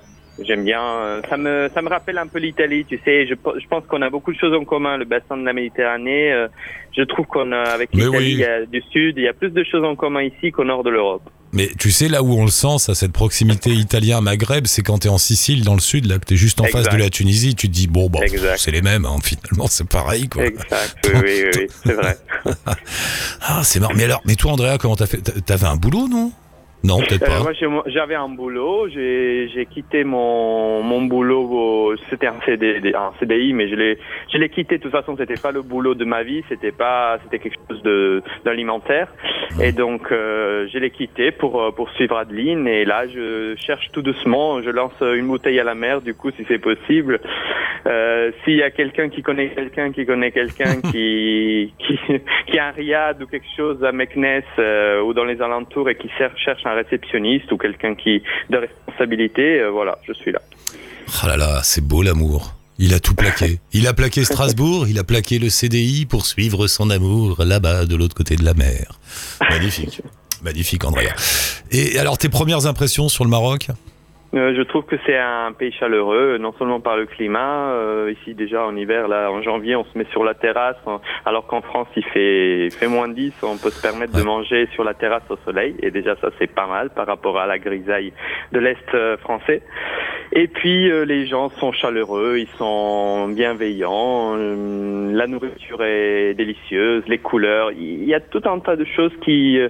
[0.42, 0.82] j'aime bien.
[0.82, 2.84] Euh, Ça me, ça me rappelle un peu l'Italie.
[2.88, 4.96] Tu sais, je, je pense qu'on a beaucoup de choses en commun.
[4.96, 6.32] Le bassin de la Méditerranée.
[6.32, 6.48] euh,
[6.96, 8.66] je trouve qu'on a avec Mais l'Italie oui.
[8.70, 11.22] du Sud, il y a plus de choses en commun ici qu'au nord de l'Europe.
[11.52, 15.08] Mais tu sais, là où on le sent, ça, cette proximité italien-maghreb, c'est quand t'es
[15.08, 17.68] en Sicile, dans le sud, là, que t'es juste en face de la Tunisie, tu
[17.68, 18.58] te dis, bon, bah, pff, Exact.
[18.58, 20.44] c'est les mêmes, hein, finalement, c'est pareil, quoi.
[20.46, 20.96] Exact.
[21.04, 22.16] Oui, oui, oui, oui, c'est vrai.
[23.40, 23.94] Ah, c'est marrant.
[23.96, 25.18] Mais alors, mais toi, Andrea, comment t'as fait?
[25.18, 26.32] T'a- T'avais un boulot, non?
[26.84, 27.42] Non, peut-être Euh, pas.
[27.42, 28.88] moi, j'ai- j'avais un boulot.
[28.90, 31.48] J'ai j'ai quitté mon, mon boulot.
[31.50, 33.98] au- C'était un, CD, un CDI, mais je l'ai
[34.32, 34.76] je l'ai quitté.
[34.78, 36.42] De toute façon, c'était pas le boulot de ma vie.
[36.48, 39.08] C'était pas c'était quelque chose de d'alimentaire.
[39.60, 42.66] Et donc, euh, je l'ai quitté pour euh, pour suivre Adeline.
[42.66, 44.62] Et là, je cherche tout doucement.
[44.62, 46.00] Je lance une bouteille à la mer.
[46.00, 47.20] Du coup, si c'est possible,
[47.86, 51.98] euh, s'il y a quelqu'un qui connaît quelqu'un qui connaît quelqu'un qui, qui
[52.46, 55.96] qui a un riad ou quelque chose à Meknes euh, ou dans les alentours et
[55.96, 60.40] qui cherche un réceptionniste ou quelqu'un qui de responsabilité, voilà, je suis là.
[61.22, 62.63] Oh là là, c'est beau l'amour.
[62.78, 63.60] Il a tout plaqué.
[63.72, 67.94] Il a plaqué Strasbourg, il a plaqué le CDI pour suivre son amour là-bas, de
[67.94, 68.98] l'autre côté de la mer.
[69.48, 70.02] Magnifique.
[70.42, 71.14] Magnifique, Andrea.
[71.70, 73.68] Et alors, tes premières impressions sur le Maroc?
[74.34, 77.70] Je trouve que c'est un pays chaleureux, non seulement par le climat.
[77.74, 81.00] euh, ici déjà en hiver, là en janvier, on se met sur la terrasse, en-
[81.24, 84.66] alors qu'en France il fait il fait moins 10, on peut se permettre de manger
[84.74, 85.74] sur la terrasse au soleil.
[85.82, 88.12] Et déjà ça c'est pas mal par rapport à la grisaille
[88.52, 89.62] de l'est euh, français.
[90.32, 97.04] Et puis euh, les gens sont chaleureux, ils sont bienveillants, euh, la nourriture est délicieuse,
[97.06, 99.68] les couleurs, il y a tout un tas de choses qui euh,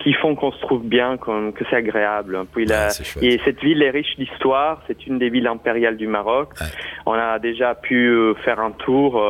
[0.00, 2.38] qui font qu'on se trouve bien, que c'est agréable.
[2.54, 3.22] Puis Ouais, chouette.
[3.22, 4.82] et cette ville est riche d'histoire.
[4.86, 6.50] C'est une des villes impériales du Maroc.
[6.60, 6.66] Ouais.
[7.06, 9.20] On a déjà pu euh, faire un tour.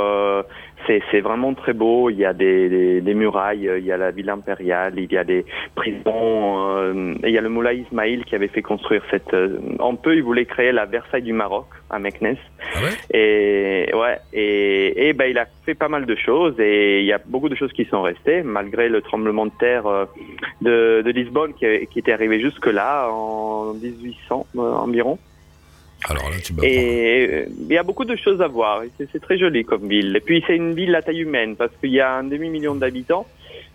[0.86, 2.10] C'est vraiment très beau.
[2.10, 3.68] Il y a des, des, des murailles.
[3.68, 4.94] euh, Il y a la ville impériale.
[4.96, 6.68] Il y a des prisons.
[6.76, 9.32] euh, et il y a le Moulay Ismail qui avait fait construire cette.
[9.34, 12.38] euh, en peu, il voulait créer la Versailles du Maroc à Meknès.
[12.74, 13.18] Ah ouais?
[13.18, 17.12] Et ouais, et, et ben il a fait pas mal de choses et il y
[17.12, 20.04] a beaucoup de choses qui sont restées malgré le tremblement de terre euh,
[20.60, 25.18] de, de Lisbonne qui, qui était arrivé jusque là en 1800 euh, environ.
[26.08, 26.52] Alors là, tu.
[26.62, 28.82] Et euh, il y a beaucoup de choses à voir.
[28.98, 30.16] C'est très joli comme ville.
[30.16, 32.74] Et puis c'est une ville à taille humaine parce qu'il y a un demi million
[32.74, 33.26] d'habitants.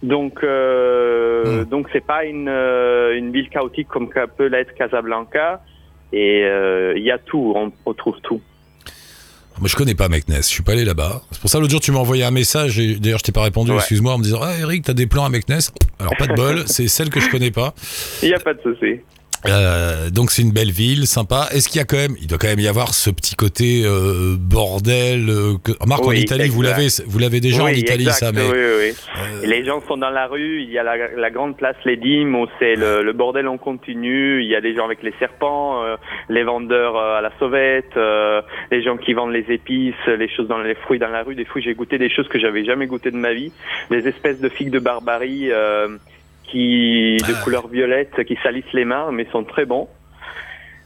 [0.03, 1.69] Donc euh, Hmm.
[1.69, 5.61] donc c'est pas une euh, une ville chaotique comme peut l'être Casablanca.
[6.13, 8.41] Et euh, il y a tout, on, on trouve tout.
[9.59, 11.21] Moi, je connais pas Meknes, je suis pas allé là-bas.
[11.31, 13.41] C'est pour ça, l'autre jour, tu m'as envoyé un message, et d'ailleurs, je t'ai pas
[13.41, 13.77] répondu, Ouais.
[13.77, 15.57] excuse-moi, en me disant, ah, Eric, t'as des plans à Meknes
[15.99, 17.73] Alors, pas de bol, c'est celle que je connais pas.
[18.21, 18.99] Il n'y a pas de souci.
[19.45, 21.47] Euh, donc c'est une belle ville, sympa.
[21.51, 23.83] Est-ce qu'il y a quand même, il doit quand même y avoir ce petit côté
[23.85, 25.29] euh, bordel.
[25.29, 25.71] euh, que...
[25.85, 28.55] Marc en Italie, vous l'avez, vous l'avez déjà en Oui, Italie, exact, ça, mais Oui,
[28.55, 28.91] euh,
[29.43, 32.35] Les gens sont dans la rue, il y a la, la grande place Les Dîmes
[32.35, 35.83] où c'est le, le bordel en continu, il y a des gens avec les serpents,
[35.83, 35.95] euh,
[36.29, 40.59] les vendeurs à la sauvette, euh, les gens qui vendent les épices, les choses dans
[40.59, 41.35] les fruits dans la rue.
[41.35, 43.51] Des fois, j'ai goûté des choses que j'avais jamais goûté de ma vie,
[43.91, 45.87] des espèces de figues de barbarie euh,
[46.47, 47.41] qui de Ah.
[47.43, 49.87] couleur violette qui salissent les mains, mais sont très bons.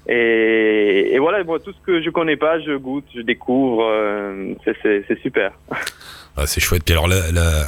[0.08, 3.84] Et, et voilà, moi, tout ce que je connais pas, je goûte, je découvre.
[3.86, 5.52] euh, c'est- super.
[6.38, 6.84] ah, c'est chouette.
[6.84, 7.65] Puis alors la, la,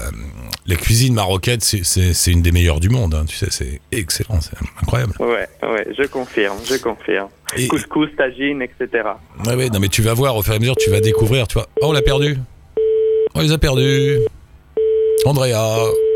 [0.66, 3.14] la cuisine marocaine, c'est- une des meilleures du monde.
[3.14, 5.14] hein, tu sais, c'est excellent, c'est incroyable.
[5.20, 7.30] Ouais, ouais, je confirme, je confirme.
[7.56, 8.88] Et, Couscous, tagine, etc.
[9.46, 11.48] ouais, ouais, non mais tu vas voir au fur et à mesure, tu vas découvrir.
[11.48, 12.36] Tu vois, oh, on l'a perdu.
[13.36, 14.18] On les a perdus.
[15.26, 15.54] Andrea,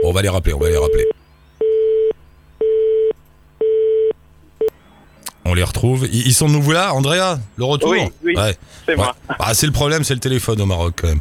[0.04, 1.06] Bon, on va les rappeler, on va les rappeler.
[5.50, 6.06] On les retrouve.
[6.12, 8.34] Ils sont de nouveau là, Andrea Le retour Oui, oui.
[8.36, 8.56] Ouais.
[8.86, 8.98] C'est Ouais.
[8.98, 9.16] moi.
[9.40, 11.20] Ah, c'est le problème, c'est le téléphone au Maroc quand même.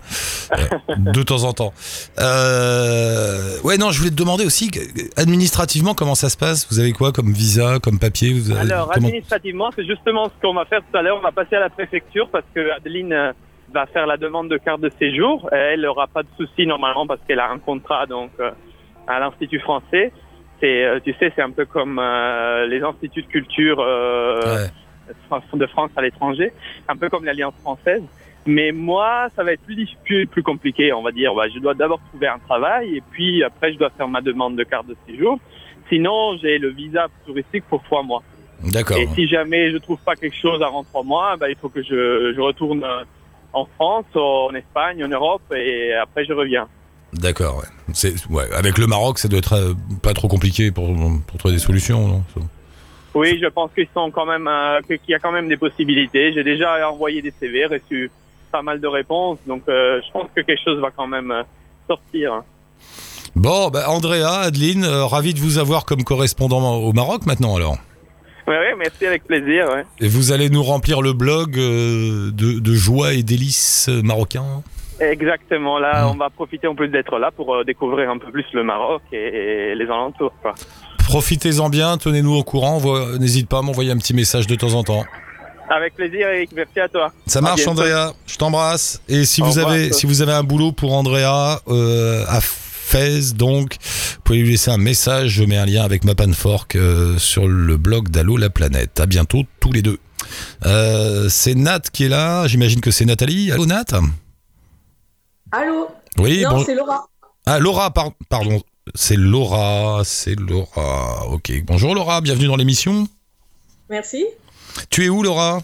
[0.53, 0.57] Euh,
[1.12, 1.73] de temps en temps.
[2.19, 4.71] Euh, ouais, non, je voulais te demander aussi,
[5.17, 6.67] administrativement, comment ça se passe?
[6.71, 8.33] Vous avez quoi comme visa, comme papier?
[8.33, 11.17] Vous avez- Alors, comment- administrativement, c'est justement ce qu'on va faire tout à l'heure.
[11.19, 13.33] On va passer à la préfecture parce que Adeline euh,
[13.75, 15.49] va faire la demande de carte de séjour.
[15.53, 18.51] Elle n'aura pas de souci normalement parce qu'elle a un contrat donc euh,
[19.07, 20.12] à l'Institut français.
[20.61, 24.40] C'est, euh, tu sais, c'est un peu comme euh, les instituts de culture euh,
[25.31, 25.40] Ouais.
[25.55, 26.53] de France à l'étranger,
[26.88, 28.03] un peu comme l'Alliance française.
[28.47, 31.35] Mais moi, ça va être plus, plus, plus compliqué, on va dire.
[31.35, 34.57] Bah, je dois d'abord trouver un travail et puis après, je dois faire ma demande
[34.57, 35.38] de carte de séjour.
[35.88, 38.23] Sinon, j'ai le visa touristique pour trois mois.
[38.64, 38.97] D'accord.
[38.99, 41.83] Et si jamais je trouve pas quelque chose avant trois mois, bah, il faut que
[41.83, 43.05] je, je retourne euh,
[43.53, 46.69] en France, en Espagne, en Europe et après je reviens.
[47.18, 47.68] D'accord, ouais.
[47.94, 48.44] C'est, ouais.
[48.55, 50.94] Avec le Maroc, ça doit être euh, pas trop compliqué pour,
[51.26, 52.24] pour trouver des solutions, non?
[53.14, 56.35] Oui, je pense qu'ils sont quand même, euh, qu'il y a quand même des possibilités.
[56.35, 58.11] J'ai déjà envoyé des CV, reçu
[58.52, 61.33] pas mal de réponses, donc euh, je pense que quelque chose va quand même
[61.88, 62.42] sortir.
[63.35, 67.79] Bon, bah, Andrea, Adeline, euh, ravi de vous avoir comme correspondant au Maroc maintenant alors.
[68.46, 69.66] Oui, oui, merci avec plaisir.
[69.70, 69.85] Ouais.
[70.00, 74.62] Et vous allez nous remplir le blog de, de joie et délices marocains?
[75.00, 75.78] Exactement.
[75.78, 76.11] Là, Mm.
[76.11, 79.02] on va profiter en plus d'être là pour euh, découvrir un peu plus le Maroc
[79.12, 80.32] et, et les alentours.
[80.42, 80.54] Quoi.
[80.98, 82.80] Profitez-en bien, tenez-nous au courant,
[83.18, 85.04] n'hésite pas à m'envoyer un petit message de temps en temps.
[85.68, 86.50] Avec plaisir, Eric.
[86.54, 87.12] Merci à toi.
[87.26, 87.66] Ça marche.
[87.66, 89.02] Andrea, je t'embrasse.
[89.09, 93.74] Et si vous avez si vous avez un boulot pour Andrea euh, à Fès donc,
[93.80, 97.48] vous pouvez lui laisser un message, je mets un lien avec ma panfork euh, sur
[97.48, 99.00] le blog d'Allo la planète.
[99.00, 99.98] À bientôt tous les deux.
[100.64, 103.50] Euh, c'est Nat qui est là, j'imagine que c'est Nathalie.
[103.50, 103.87] Allô Nat?
[105.59, 105.88] Allô
[106.19, 107.09] Oui, Non, bon- c'est Laura.
[107.47, 108.61] Ah Laura par- pardon,
[108.95, 111.27] c'est Laura, c'est Laura.
[111.29, 111.51] OK.
[111.64, 113.07] Bonjour Laura, bienvenue dans l'émission.
[113.88, 114.27] Merci.
[114.90, 115.61] Tu es où Laura?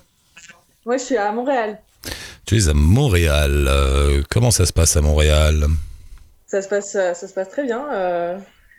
[0.87, 1.79] Moi, je suis à Montréal.
[2.47, 3.67] Tu es à Montréal.
[3.69, 5.67] Euh, comment ça se passe à Montréal?
[6.47, 7.87] Ça se passe, euh, ça se passe très bien.
[7.93, 8.39] euh,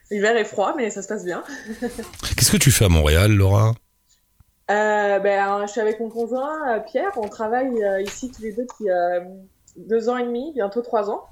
[0.09, 1.43] L'hiver est froid, mais ça se passe bien.
[2.35, 3.75] Qu'est-ce que tu fais à Montréal, Laura?
[4.71, 7.11] Euh, ben, je suis avec mon conjoint Pierre.
[7.17, 7.71] On travaille
[8.03, 8.89] ici tous les deux depuis
[9.75, 11.23] deux ans et demi, bientôt trois ans.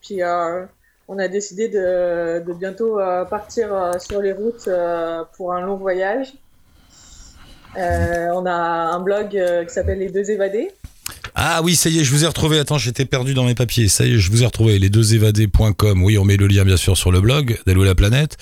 [0.00, 0.64] Puis euh,
[1.08, 5.60] on a décidé de, de bientôt euh, partir euh, sur les routes euh, pour un
[5.60, 6.34] long voyage.
[7.74, 10.72] On a un blog qui s'appelle Les Deux Évadés.
[11.34, 12.58] Ah oui, ça y est, je vous ai retrouvé.
[12.58, 13.88] Attends, j'étais perdu dans mes papiers.
[13.88, 14.78] Ça y est, je vous ai retrouvé.
[14.78, 16.02] Les deux évadés.com.
[16.02, 18.36] Oui, on met le lien bien sûr sur le blog d'Allo la planète.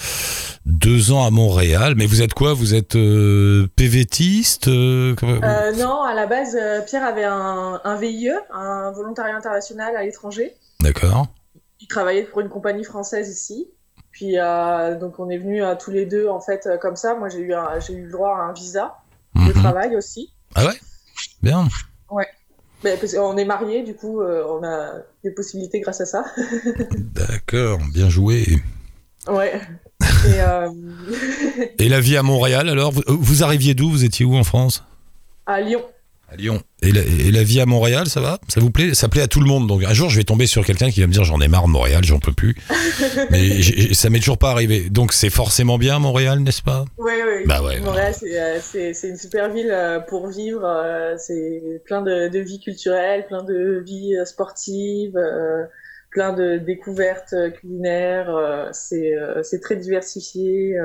[0.67, 1.95] Deux ans à Montréal.
[1.97, 2.53] Mais vous êtes quoi?
[2.53, 7.97] Vous êtes euh, PVTiste euh, Euh, non, à la base, euh, Pierre avait un, un
[7.97, 10.55] VIE, un volontariat international à l'étranger.
[10.81, 11.29] D'accord.
[11.81, 13.69] Il travaillait pour une compagnie française ici.
[14.11, 14.35] Puis
[15.01, 17.15] donc on est venus tous les deux en fait comme ça.
[17.15, 18.97] Moi j'ai eu un- j'ai eu le droit à un visa
[19.37, 19.53] de Mhm.
[19.53, 20.31] travail aussi.
[20.57, 20.75] Ah ouais?
[21.43, 21.69] Bien.
[22.83, 26.25] Mais parce qu'on est mariés, du coup euh, on a des possibilités grâce à ça.
[27.15, 28.47] D'accord, bien joué.
[29.29, 29.61] ouais.
[30.27, 30.71] Et euh,
[31.79, 33.91] Et la vie à Montréal alors vous, euh, vous arriviez d'où?
[33.91, 34.85] Vous étiez où en France?
[35.47, 35.83] À Lyon.
[36.33, 36.63] À Lyon.
[36.83, 38.39] Et la, et la vie à Montréal, ça va?
[38.47, 38.95] Ça vous plaît?
[38.95, 39.67] Ça plaît à tout le monde.
[39.67, 41.65] Donc un jour, je vais tomber sur quelqu'un qui va me dire j'en ai marre
[41.67, 42.55] de Montréal, j'en peux plus.
[43.33, 44.91] Mais j'ai- ça m'est toujours pas arrivé.
[44.91, 46.85] Donc c'est forcément bien Montréal, n'est-ce pas?
[46.99, 47.47] Oui, oui.
[47.47, 48.61] Bah ouais, Montréal, c'est, euh,
[48.95, 50.63] c'est, une super ville euh, pour vivre.
[50.65, 55.19] euh, c'est plein de, de vie culturelle, plein de vie sportive,
[56.13, 58.69] plein de découvertes culinaires.
[58.73, 60.77] c'est très diversifié.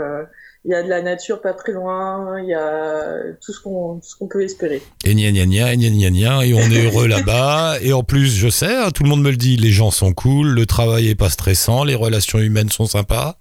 [0.67, 2.41] Il y a de la nature pas très loin.
[2.41, 4.81] Il y a tout ce qu'on, peut espérer.
[5.03, 7.77] Et gna gna gna, et gna gna gna, et on est heureux là-bas.
[7.81, 10.13] Et en plus, je sais, hein, tout le monde me le dit, les gens sont
[10.13, 13.37] cool, le travail est pas stressant, les relations humaines sont sympas.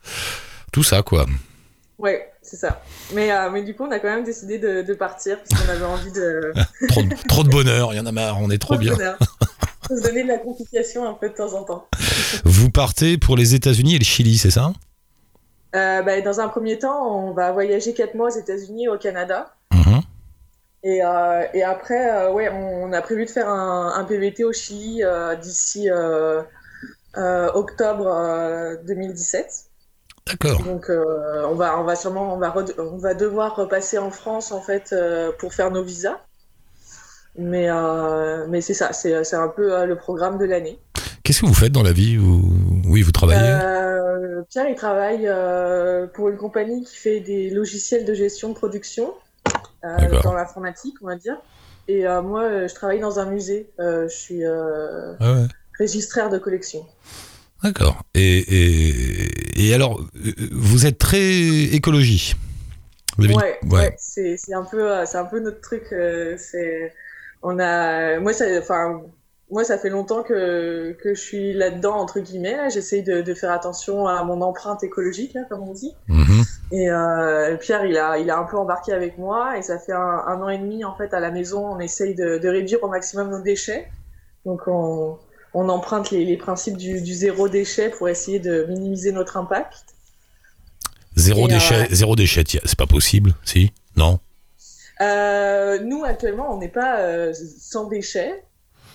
[0.71, 1.25] Tout ça, quoi.
[1.99, 2.83] Ouais, c'est ça.
[3.15, 5.71] Mais, euh, mais du coup, on a quand même décidé de, de partir parce qu'on
[5.71, 6.53] avait envie de.
[6.89, 8.93] Trop, de- trop de bonheur, il y en a marre, on est trop bien.
[8.93, 9.19] bonheur.
[9.89, 11.87] se donner de la complication un peu de temps en temps.
[12.45, 14.73] Vous partez pour les États-Unis et le Chili, c'est ça?
[15.75, 18.99] Euh, bah, dans un premier temps, on va voyager quatre mois aux États-Unis et au
[18.99, 19.55] Canada.
[19.73, 20.03] Mhm.
[20.85, 24.45] Et, euh, et après, euh, ouais, on, on a prévu de faire un, un PVT
[24.45, 25.03] au Chili
[25.41, 25.89] d'ici
[27.55, 29.65] octobre euh, 2017.
[30.27, 30.63] D'accord.
[30.63, 34.11] Donc, euh, on va, on va sûrement, on va, re- on va devoir repasser en
[34.11, 36.19] France en fait euh, pour faire nos visas.
[37.37, 40.81] Mais, euh, mais c'est ça, c'est un peu le programme de l'année.
[41.25, 42.19] Qu'est-ce que vous faites dans la vie.
[42.87, 48.05] Oui, vous travaillez Euh, Pierre, il travaille euh, pour une compagnie qui fait des logiciels
[48.05, 49.15] de gestion de production
[49.85, 51.37] euh, dans l'informatique, on va dire.
[51.89, 53.71] Et euh, moi, je travaille dans un musée.
[53.81, 55.47] Euh, je suis euh, Ah ouais.
[55.79, 56.85] registraire de collection.
[57.63, 58.03] D'accord.
[58.15, 60.03] Et, et, et alors,
[60.53, 61.23] vous êtes très
[61.73, 62.35] écologie
[63.17, 63.95] Vous avez- Ouais, ouais.
[63.99, 65.85] c'est c'est un peu, c'est un peu notre truc.
[65.89, 66.93] c'est,
[67.43, 69.01] on a, moi ça, enfin,
[69.55, 72.57] moi ça fait longtemps que que je suis là-dedans entre guillemets.
[72.57, 75.95] Là, j'essaye de, de faire attention à mon empreinte écologique, là, comme on dit.
[76.09, 76.45] Mhm.
[76.73, 79.93] Et euh, Pierre, il a, il a un peu embarqué avec moi et ça fait
[79.93, 82.83] un, un an et demi en fait à la maison, on essaye de, de réduire
[82.83, 83.89] au maximum nos déchets.
[84.45, 85.19] Donc on,
[85.55, 89.85] on emprunte les, les principes du, du zéro déchet pour essayer de minimiser notre impact.
[91.17, 94.19] Zéro Et, déchet, euh, zéro déchet, c'est pas possible, si Non?
[95.01, 98.43] Euh, nous actuellement, on n'est pas euh, sans déchets.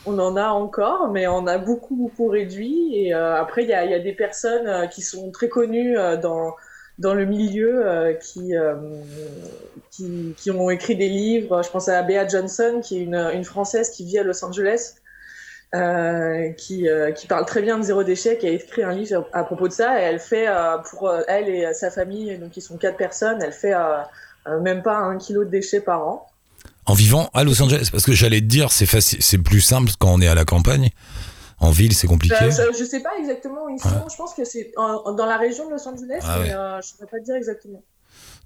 [0.06, 2.96] On en a encore, mais on a beaucoup beaucoup réduit.
[2.96, 5.98] Et euh, après, il y a, y a des personnes euh, qui sont très connues
[5.98, 6.56] euh, dans
[6.98, 8.76] dans le milieu euh, qui, euh,
[9.92, 11.62] qui qui ont écrit des livres.
[11.64, 14.96] Je pense à Bea Johnson, qui est une, une française qui vit à Los Angeles,
[16.58, 19.68] qui qui parle très bien de zéro déchet, qui a écrit un livre à propos
[19.68, 20.02] de ça.
[20.02, 20.48] Et elle fait
[20.90, 23.76] pour elle et sa famille, donc ils sont quatre personnes, elle fait
[24.62, 26.29] même pas un kilo de déchets par an.
[26.90, 29.92] En vivant à Los Angeles Parce que j'allais te dire, c'est facile, c'est plus simple
[30.00, 30.90] quand on est à la campagne.
[31.60, 32.36] En ville, c'est compliqué.
[32.42, 33.90] Euh, ça- je sais pas exactement où ils sont.
[34.10, 36.54] Je pense que c'est dans la région de Los Angeles, Ah mais ouais.
[36.56, 37.84] euh, je ne pas te dire exactement.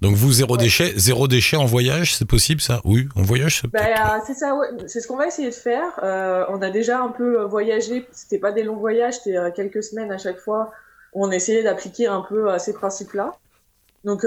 [0.02, 0.62] Donc vous, zéro Ouais.
[0.62, 2.80] déchet, zéro déchet en voyage, c'est possible ça?
[2.84, 4.66] Oui, en voyage, c'est Bah, c'est ça, ouais.
[4.88, 5.88] c'est ce qu'on va essayer de faire.
[6.02, 8.06] Euh, on a déjà un peu euh, voyagé.
[8.12, 10.72] C'était pas des longs voyages, c'était euh, quelques semaines à chaque fois.
[11.14, 13.32] Où on essayait d'appliquer un peu euh, ces principes-là.
[14.04, 14.26] Donc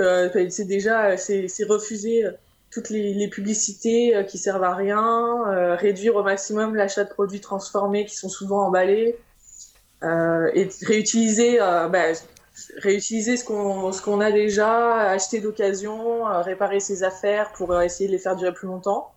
[0.49, 2.23] c'est déjà, c'est refuser
[2.77, 5.01] toutes les, les publicités euh, qui servent à rien,
[5.47, 9.17] euh, réduire au maximum l'achat de produits transformés qui sont souvent emballés,
[10.03, 12.03] euh, et réutiliser, euh, bah,
[12.77, 18.35] réutiliser ce qu'on a déjà, acheter d'occasion, réparer ses affaires pour essayer de les faire
[18.35, 19.11] durer plus longtemps,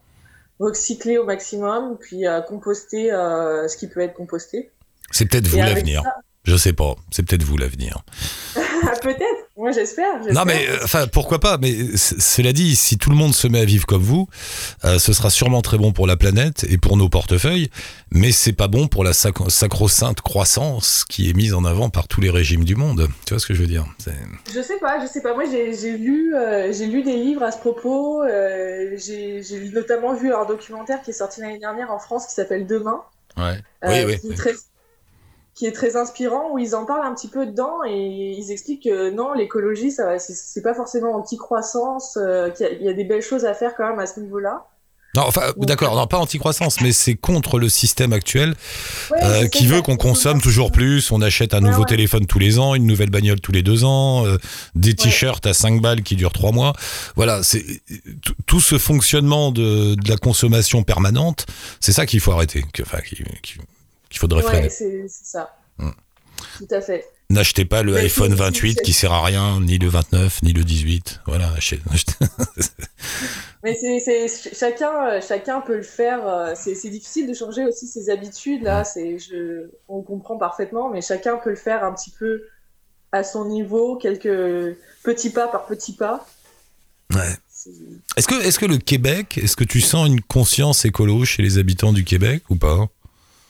[0.58, 4.70] recycler au maximum, puis composter ce qui peut être composté.
[5.10, 6.02] c'est peut-être vous l'avenir.
[6.02, 8.02] ça- Je sais pas, c'est peut-être vous l'avenir.
[9.02, 10.20] Peut-être, Moi, j'espère.
[10.32, 13.60] Non, mais euh, enfin, pourquoi pas Mais cela dit, si tout le monde se met
[13.60, 14.26] à vivre comme vous,
[14.86, 17.68] euh, ce sera sûrement très bon pour la planète et pour nos portefeuilles,
[18.10, 22.08] mais c'est pas bon pour la sac- sacro-sainte croissance qui est mise en avant par
[22.08, 23.08] tous les régimes du monde.
[23.26, 23.84] Tu vois ce que je veux dire?
[24.54, 25.34] Je sais pas, je sais pas.
[25.34, 28.22] Moi, j'ai lu, euh, j'ai lu des livres à ce propos.
[28.26, 29.42] j'ai
[29.74, 33.02] notamment vu un documentaire qui est sorti l'année dernière en France qui s'appelle Demain.
[33.36, 33.60] Ouais.
[33.84, 34.18] oui, oui.
[34.20, 34.54] qui, est très,
[35.60, 38.84] qui est très inspirant, où ils en parlent un petit peu dedans et ils expliquent
[38.84, 42.94] que non, l'écologie, ça, c'est- pas forcément anti-croissance, euh, qu'il y, a- il y a
[42.94, 44.64] des belles choses à faire quand même à ce niveau-là.
[45.16, 48.54] Non, enfin, d'accord, non, pas anti-croissance, mais c'est contre le système actuel
[49.10, 51.10] Ouais, euh, qui veut qu'on consomme toujours plus.
[51.10, 51.86] On achète un nouveau ouais.
[51.88, 54.38] téléphone tous les ans, une nouvelle bagnole tous les deux ans, euh,
[54.76, 56.72] des t-shirts à 5 balles qui durent 3 mois.
[57.16, 57.64] Voilà, c'est
[58.46, 61.44] tout- ce fonctionnement de, de la consommation permanente,
[61.80, 62.98] c'est ça qu'il faut arrêter, que- enfin,
[64.10, 64.68] qu'il faudrait Ouais, freiner.
[64.68, 65.56] c'est ça.
[65.78, 65.90] Mm.
[66.58, 67.06] Tout à fait.
[67.30, 70.52] N'achetez pas le iPhone c'est- 28 c'est- qui sert à rien, ni le 29, ni
[70.52, 71.20] le 18.
[71.26, 71.80] Voilà, achetez-
[73.62, 76.26] Mais c'est, chacun, euh, chacun peut le faire.
[76.26, 78.62] euh, C'est, difficile de changer aussi ses habitudes.
[78.62, 82.42] Là, c'est, je, on comprend parfaitement, mais chacun peut le faire un petit peu
[83.12, 86.26] à son niveau, quelques petits pas par petits pas.
[87.14, 87.36] Ouais.
[88.16, 91.58] Est-ce que, est-ce que le Québec, est-ce que tu sens une conscience écolo chez les
[91.58, 92.88] habitants du Québec ou pas?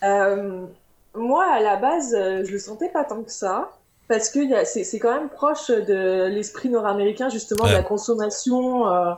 [0.05, 0.65] Euh,
[1.15, 3.71] moi, à la base, euh, je le sentais pas tant que ça.
[4.09, 7.71] Parce que c'est quand même proche de l'esprit nord-américain, justement, Ouais.
[7.71, 9.13] de la consommation, euh,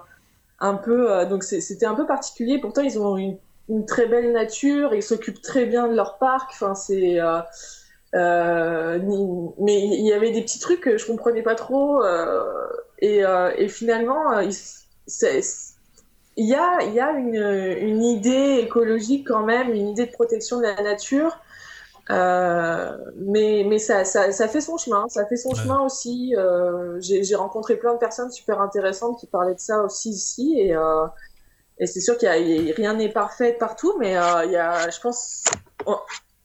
[0.61, 1.25] un peu.
[1.27, 2.59] donc c'était un peu particulier.
[2.61, 3.39] Pourtant, ils ont une,
[3.71, 6.51] une très belle nature, ils s'occupent très bien de leur parc.
[6.53, 7.19] Enfin, c'est.
[8.15, 8.99] euh,
[9.59, 12.03] mais il y avait des petits trucs que je comprenais pas trop.
[12.05, 12.45] euh,
[12.99, 14.53] et, euh, et finalement, il,
[15.07, 15.41] c'est-
[16.37, 17.35] il y a, y a une,
[17.81, 21.39] une idée écologique quand même, une idée de protection de la nature.
[22.11, 25.55] Euh, mais mais ça, ça, ça fait son chemin, ça fait son Ouais.
[25.55, 26.35] chemin aussi.
[26.37, 30.57] Euh, j'ai rencontré plein de personnes super intéressantes qui parlaient de ça aussi ici.
[30.59, 31.07] Et, euh,
[31.79, 35.45] et c'est sûr qu'il rien n'est parfait partout, mais il y a, je pense,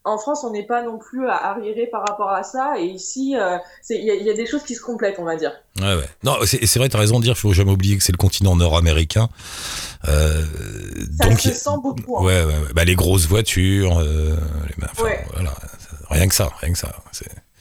[0.07, 2.73] en, France, on n'est pas non plus à- arriéré par rapport à ça.
[2.79, 3.57] Et ici, euh,
[3.89, 5.51] il y, a, il y a des choses qui se complètent, on va dire.
[5.79, 6.09] Ouais, ouais.
[6.23, 9.29] Non, c'est vrai, t'as raison de dire, faut jamais oublier que c'est le continent nord-américain.
[10.07, 10.43] Euh,
[11.19, 12.17] Ça donc, se il- sent beaucoup.
[12.17, 12.23] hein.
[12.23, 12.73] ouais, ouais, ouais.
[12.75, 14.35] Bah, les grosses voitures, euh,
[14.67, 15.25] les- Ouais.
[15.33, 15.53] voilà.
[16.09, 16.95] Rien que ça, rien que ça.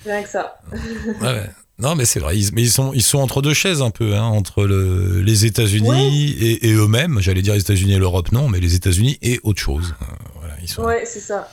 [0.05, 0.61] Rien que ça.
[0.73, 1.51] Ouais, ouais.
[1.79, 2.39] Non, mais c'est vrai.
[2.39, 5.45] Ils, mais ils sont, ils sont entre deux chaises un peu, hein, entre le, les
[5.45, 7.19] États-Unis et, et eux-mêmes.
[7.21, 9.95] J'allais dire les États-Unis et l'Europe, non, mais les États-Unis et autre chose.
[10.39, 10.85] Voilà, ils sont.
[10.85, 11.51] Ouais, c'est ça.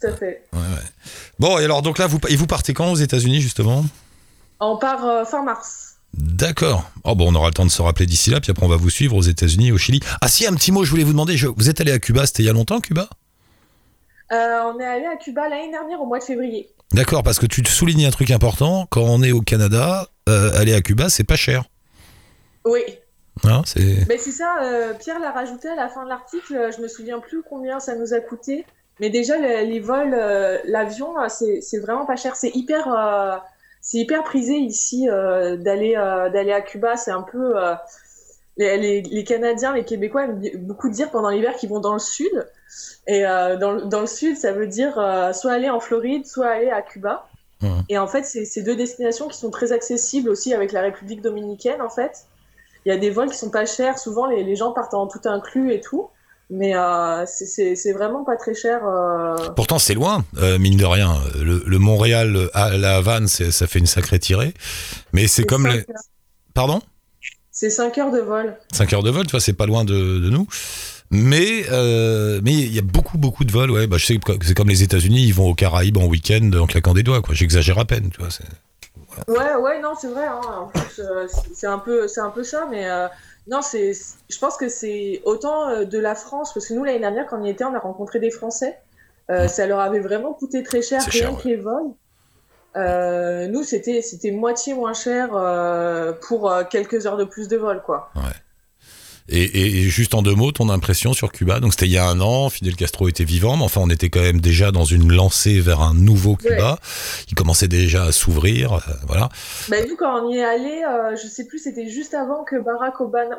[0.00, 0.44] Tout à fait.
[0.52, 0.84] Ouais, ouais.
[1.38, 3.84] Bon, et alors, donc là, vous, et vous partez quand aux États-Unis, justement?
[4.60, 5.96] On part euh, fin mars.
[6.14, 6.90] D'accord.
[7.04, 8.76] Oh, bon, on aura le temps de se rappeler d'ici là, puis après, on va
[8.76, 10.00] vous suivre aux États-Unis, au Chili.
[10.20, 11.36] Ah, si, un petit mot, je voulais vous demander.
[11.36, 13.08] je- vous êtes allé à Cuba, c'était il y a longtemps, Cuba?
[14.32, 16.68] Euh, on est allé à Cuba l'année dernière au mois de février.
[16.92, 18.86] D'accord, parce que tu te soulignes un truc important.
[18.90, 21.64] Quand on est au Canada, euh, aller à Cuba, c'est pas cher.
[22.64, 22.80] Oui.
[23.44, 24.06] Hein, c'est.
[24.08, 26.70] Mais c'est ça, euh, Pierre l'a rajouté à la fin de l'article.
[26.76, 28.64] Je me souviens plus combien ça nous a coûté.
[29.00, 32.34] Mais déjà, les, les vols, euh, l'avion, euh, c'est vraiment pas cher.
[32.36, 33.36] C'est hyper, euh,
[33.80, 35.94] c'est hyper prisé ici euh, d'aller
[36.32, 36.96] d'aller à Cuba.
[36.96, 37.54] C'est un peu.
[38.56, 41.98] les, les, les Canadiens, les Québécois aiment beaucoup dire pendant l'hiver qu'ils vont dans le
[42.00, 42.48] sud.
[43.06, 44.94] Et dans, le- dans le sud, ça veut dire
[45.32, 47.26] soit aller en Floride, soit aller à Cuba.
[47.62, 47.82] Mhm.
[47.88, 51.22] Et en fait, c'est c'est deux destinations qui sont très accessibles aussi avec la République
[51.22, 52.26] dominicaine, en fait.
[52.84, 53.98] Il y a des vols qui sont pas chers.
[53.98, 56.08] Souvent, les, les gens partent en tout inclus et tout.
[56.50, 58.80] Mais euh, c'est- vraiment pas très cher.
[58.86, 59.50] euh.
[59.54, 61.18] Pourtant, c'est loin, euh, mine de rien.
[61.38, 64.54] Le, le Montréal à la Havane, ça fait une sacrée tirée.
[65.12, 65.78] Mais c'est comme les.
[65.78, 65.84] heures.
[66.54, 66.80] Pardon?
[67.52, 68.56] C'est 5 heures de vol.
[68.72, 70.46] 5 heures de vol, tu vois, c'est pas loin de, de nous.
[71.10, 71.64] Mais
[72.42, 73.86] mais il y a beaucoup beaucoup de vols, ouais.
[73.86, 76.66] Bah, je sais que c'est comme les États-Unis, ils vont aux Caraïbes en week-end en
[76.66, 77.34] claquant des doigts, quoi.
[77.34, 78.28] J'exagère à peine, tu vois.
[79.26, 80.26] Ouais, ouais, non, c'est vrai.
[80.26, 80.40] Hein.
[80.60, 83.08] En plus, euh, c'est- un peu, c'est un peu ça, mais euh,
[83.48, 83.92] non, c'est,
[84.28, 87.40] je pense que c'est autant euh, de la France, parce que nous l'année dernière, quand
[87.40, 88.78] on y était, on a rencontré des Français.
[89.48, 91.90] Ça leur avait vraiment coûté très cher, rien que les vols.
[93.50, 95.28] Nous, c'était, c'était moitié moins cher
[96.22, 98.10] pour quelques heures de plus de vol, quoi.
[99.30, 101.60] Et, et- et juste en deux mots, ton impression sur Cuba?
[101.60, 104.08] Donc c'était il y a un an, Fidel Castro était vivant, mais enfin on était
[104.08, 106.78] quand même déjà dans une lancée vers un nouveau Cuba.
[107.28, 109.28] Il commençait déjà à s'ouvrir, euh, voilà.
[109.68, 112.56] Ben, nous, quand on y est allé, euh, je sais plus, c'était juste avant que
[112.56, 113.34] Barack Obama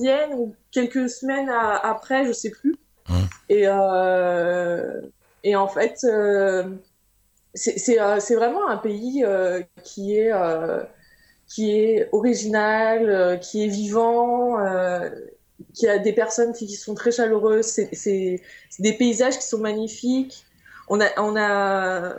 [0.00, 2.76] vienne ou quelques semaines à- après, je sais plus.
[3.10, 3.26] Hum.
[3.50, 5.00] Et, euh,
[5.44, 6.64] et en fait, euh,
[7.52, 9.24] c'est c'est, euh, c'est vraiment un pays
[9.84, 10.32] qui est
[11.52, 15.10] qui est original, euh, qui est vivant, euh,
[15.74, 17.66] qui a des personnes qui, sont très chaleureuses.
[17.66, 18.40] C'est
[18.78, 20.46] des paysages qui sont magnifiques.
[20.88, 22.14] On a on a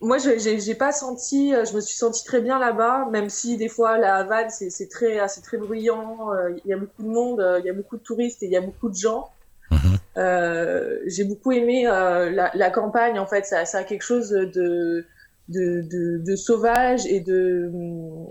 [0.00, 3.56] moi, je j'ai pas senti, euh, je me suis sentie très bien là-bas, même si
[3.56, 6.28] des fois la Havane c'est très très bruyant,
[6.64, 8.56] il y a beaucoup de monde, il y a beaucoup de touristes et il y
[8.56, 9.30] a beaucoup de gens.
[9.70, 9.96] Mhm.
[10.16, 14.30] Euh, j'ai beaucoup aimé euh, la, la campagne en fait, ça, ça a quelque chose
[14.30, 15.04] de
[15.48, 18.26] de, de, de sauvage et de hum,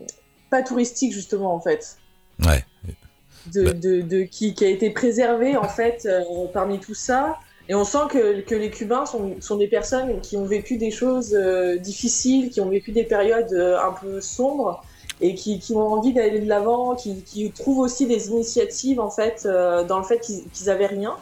[0.49, 1.97] pas touristique justement en fait.
[2.45, 2.63] Ouais.
[3.53, 3.73] de, Bah.
[3.73, 6.21] de, de- qui, qui a été préservé en fait euh,
[6.53, 7.37] parmi tout ça.
[7.67, 10.91] Et on sent que, que les Cubains sont, sont des personnes qui ont vécu des
[10.91, 14.83] choses euh, difficiles, qui ont vécu des périodes euh, un peu sombres
[15.21, 19.09] et qui, qui ont envie d'aller de l'avant, qui, qui trouvent aussi des initiatives en
[19.09, 19.47] fait
[19.87, 21.15] dans le fait qu'ils qu'ils avaient rien,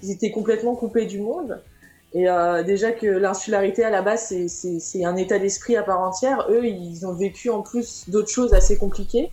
[0.00, 1.60] qu'ils étaient complètement coupés du monde.
[2.14, 6.46] Et euh, déjà que l'insularité à la base c'est- un état d'esprit à part entière,
[6.48, 9.30] eux ils ont vécu en plus d'autres choses assez compliquées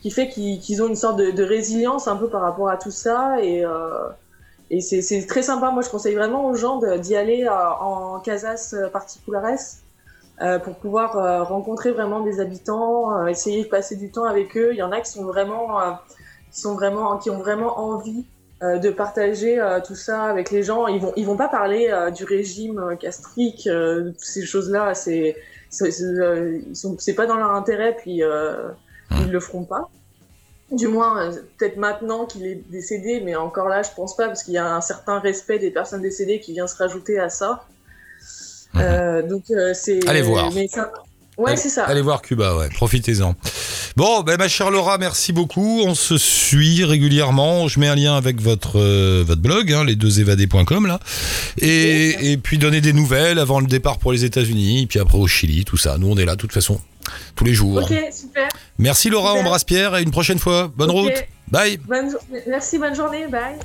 [0.00, 3.36] qui fait qu'ils ont une sorte de, résilience un peu par rapport à tout ça
[3.42, 4.08] et, euh,
[4.80, 5.70] c'est très sympa.
[5.70, 9.58] Moi, je conseille vraiment aux gens d'y aller euh, en casas particulares
[10.64, 14.70] pour pouvoir rencontrer vraiment des habitants, essayer de passer du temps avec eux.
[14.72, 15.78] Il y en a qui sont vraiment,
[17.18, 18.26] qui ont vraiment envie
[18.62, 20.86] euh, de partager euh, tout ça avec les gens.
[20.86, 24.94] Ils vont, ils vont pas parler euh, du régime toutes ces choses-là.
[24.94, 25.36] C'est,
[25.70, 29.88] c'est, pas dans leur intérêt, puis ils le feront pas.
[30.70, 34.54] Du moins, peut-être maintenant qu'il est décédé, mais encore là, je pense pas, parce qu'il
[34.54, 37.64] y a un certain respect des personnes décédées qui vient se rajouter à ça.
[38.76, 39.44] Euh, donc,
[39.74, 39.96] c'est.
[39.96, 40.08] Mhm.
[40.08, 40.50] Allez voir.
[40.54, 40.92] mais ça-
[41.38, 41.84] Ouais, c'est ça.
[41.84, 43.34] Allez voir Cuba, ouais, profitez-en.
[43.96, 45.82] Bon, ben ma chère Laura, merci beaucoup.
[45.84, 47.68] On se suit régulièrement.
[47.68, 50.98] Je mets un lien avec votre euh, votre blog, hein, les deux évadés.com là,
[51.58, 55.26] et, et puis donner des nouvelles avant le départ pour les États-Unis, puis après au
[55.26, 55.98] Chili, tout ça.
[55.98, 56.80] Nous, on est là, de toute façon,
[57.36, 57.82] tous les jours.
[57.82, 58.48] Ok, super.
[58.78, 59.44] Merci Laura, Super.
[59.44, 60.72] embrasse Pierre et une prochaine fois.
[60.74, 61.12] Bonne route.
[61.48, 61.76] Bye.
[61.86, 62.16] Bonne
[62.48, 63.26] Merci, bonne journée.
[63.26, 63.56] Bye.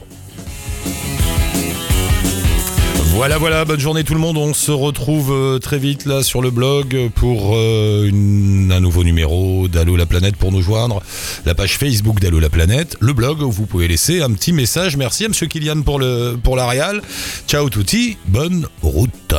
[3.09, 4.37] Voilà, voilà, bonne journée tout le monde.
[4.37, 9.67] On se retrouve euh, très vite là sur le blog pour euh, un nouveau numéro
[9.67, 11.01] d'Allo la planète pour nous joindre.
[11.45, 14.97] La page Facebook d'Allo la planète, le blog où vous pouvez laisser un petit message.
[14.97, 16.57] Merci à Monsieur Kylian pour, le, pour.
[17.47, 19.33] Ciao touti, bonne route.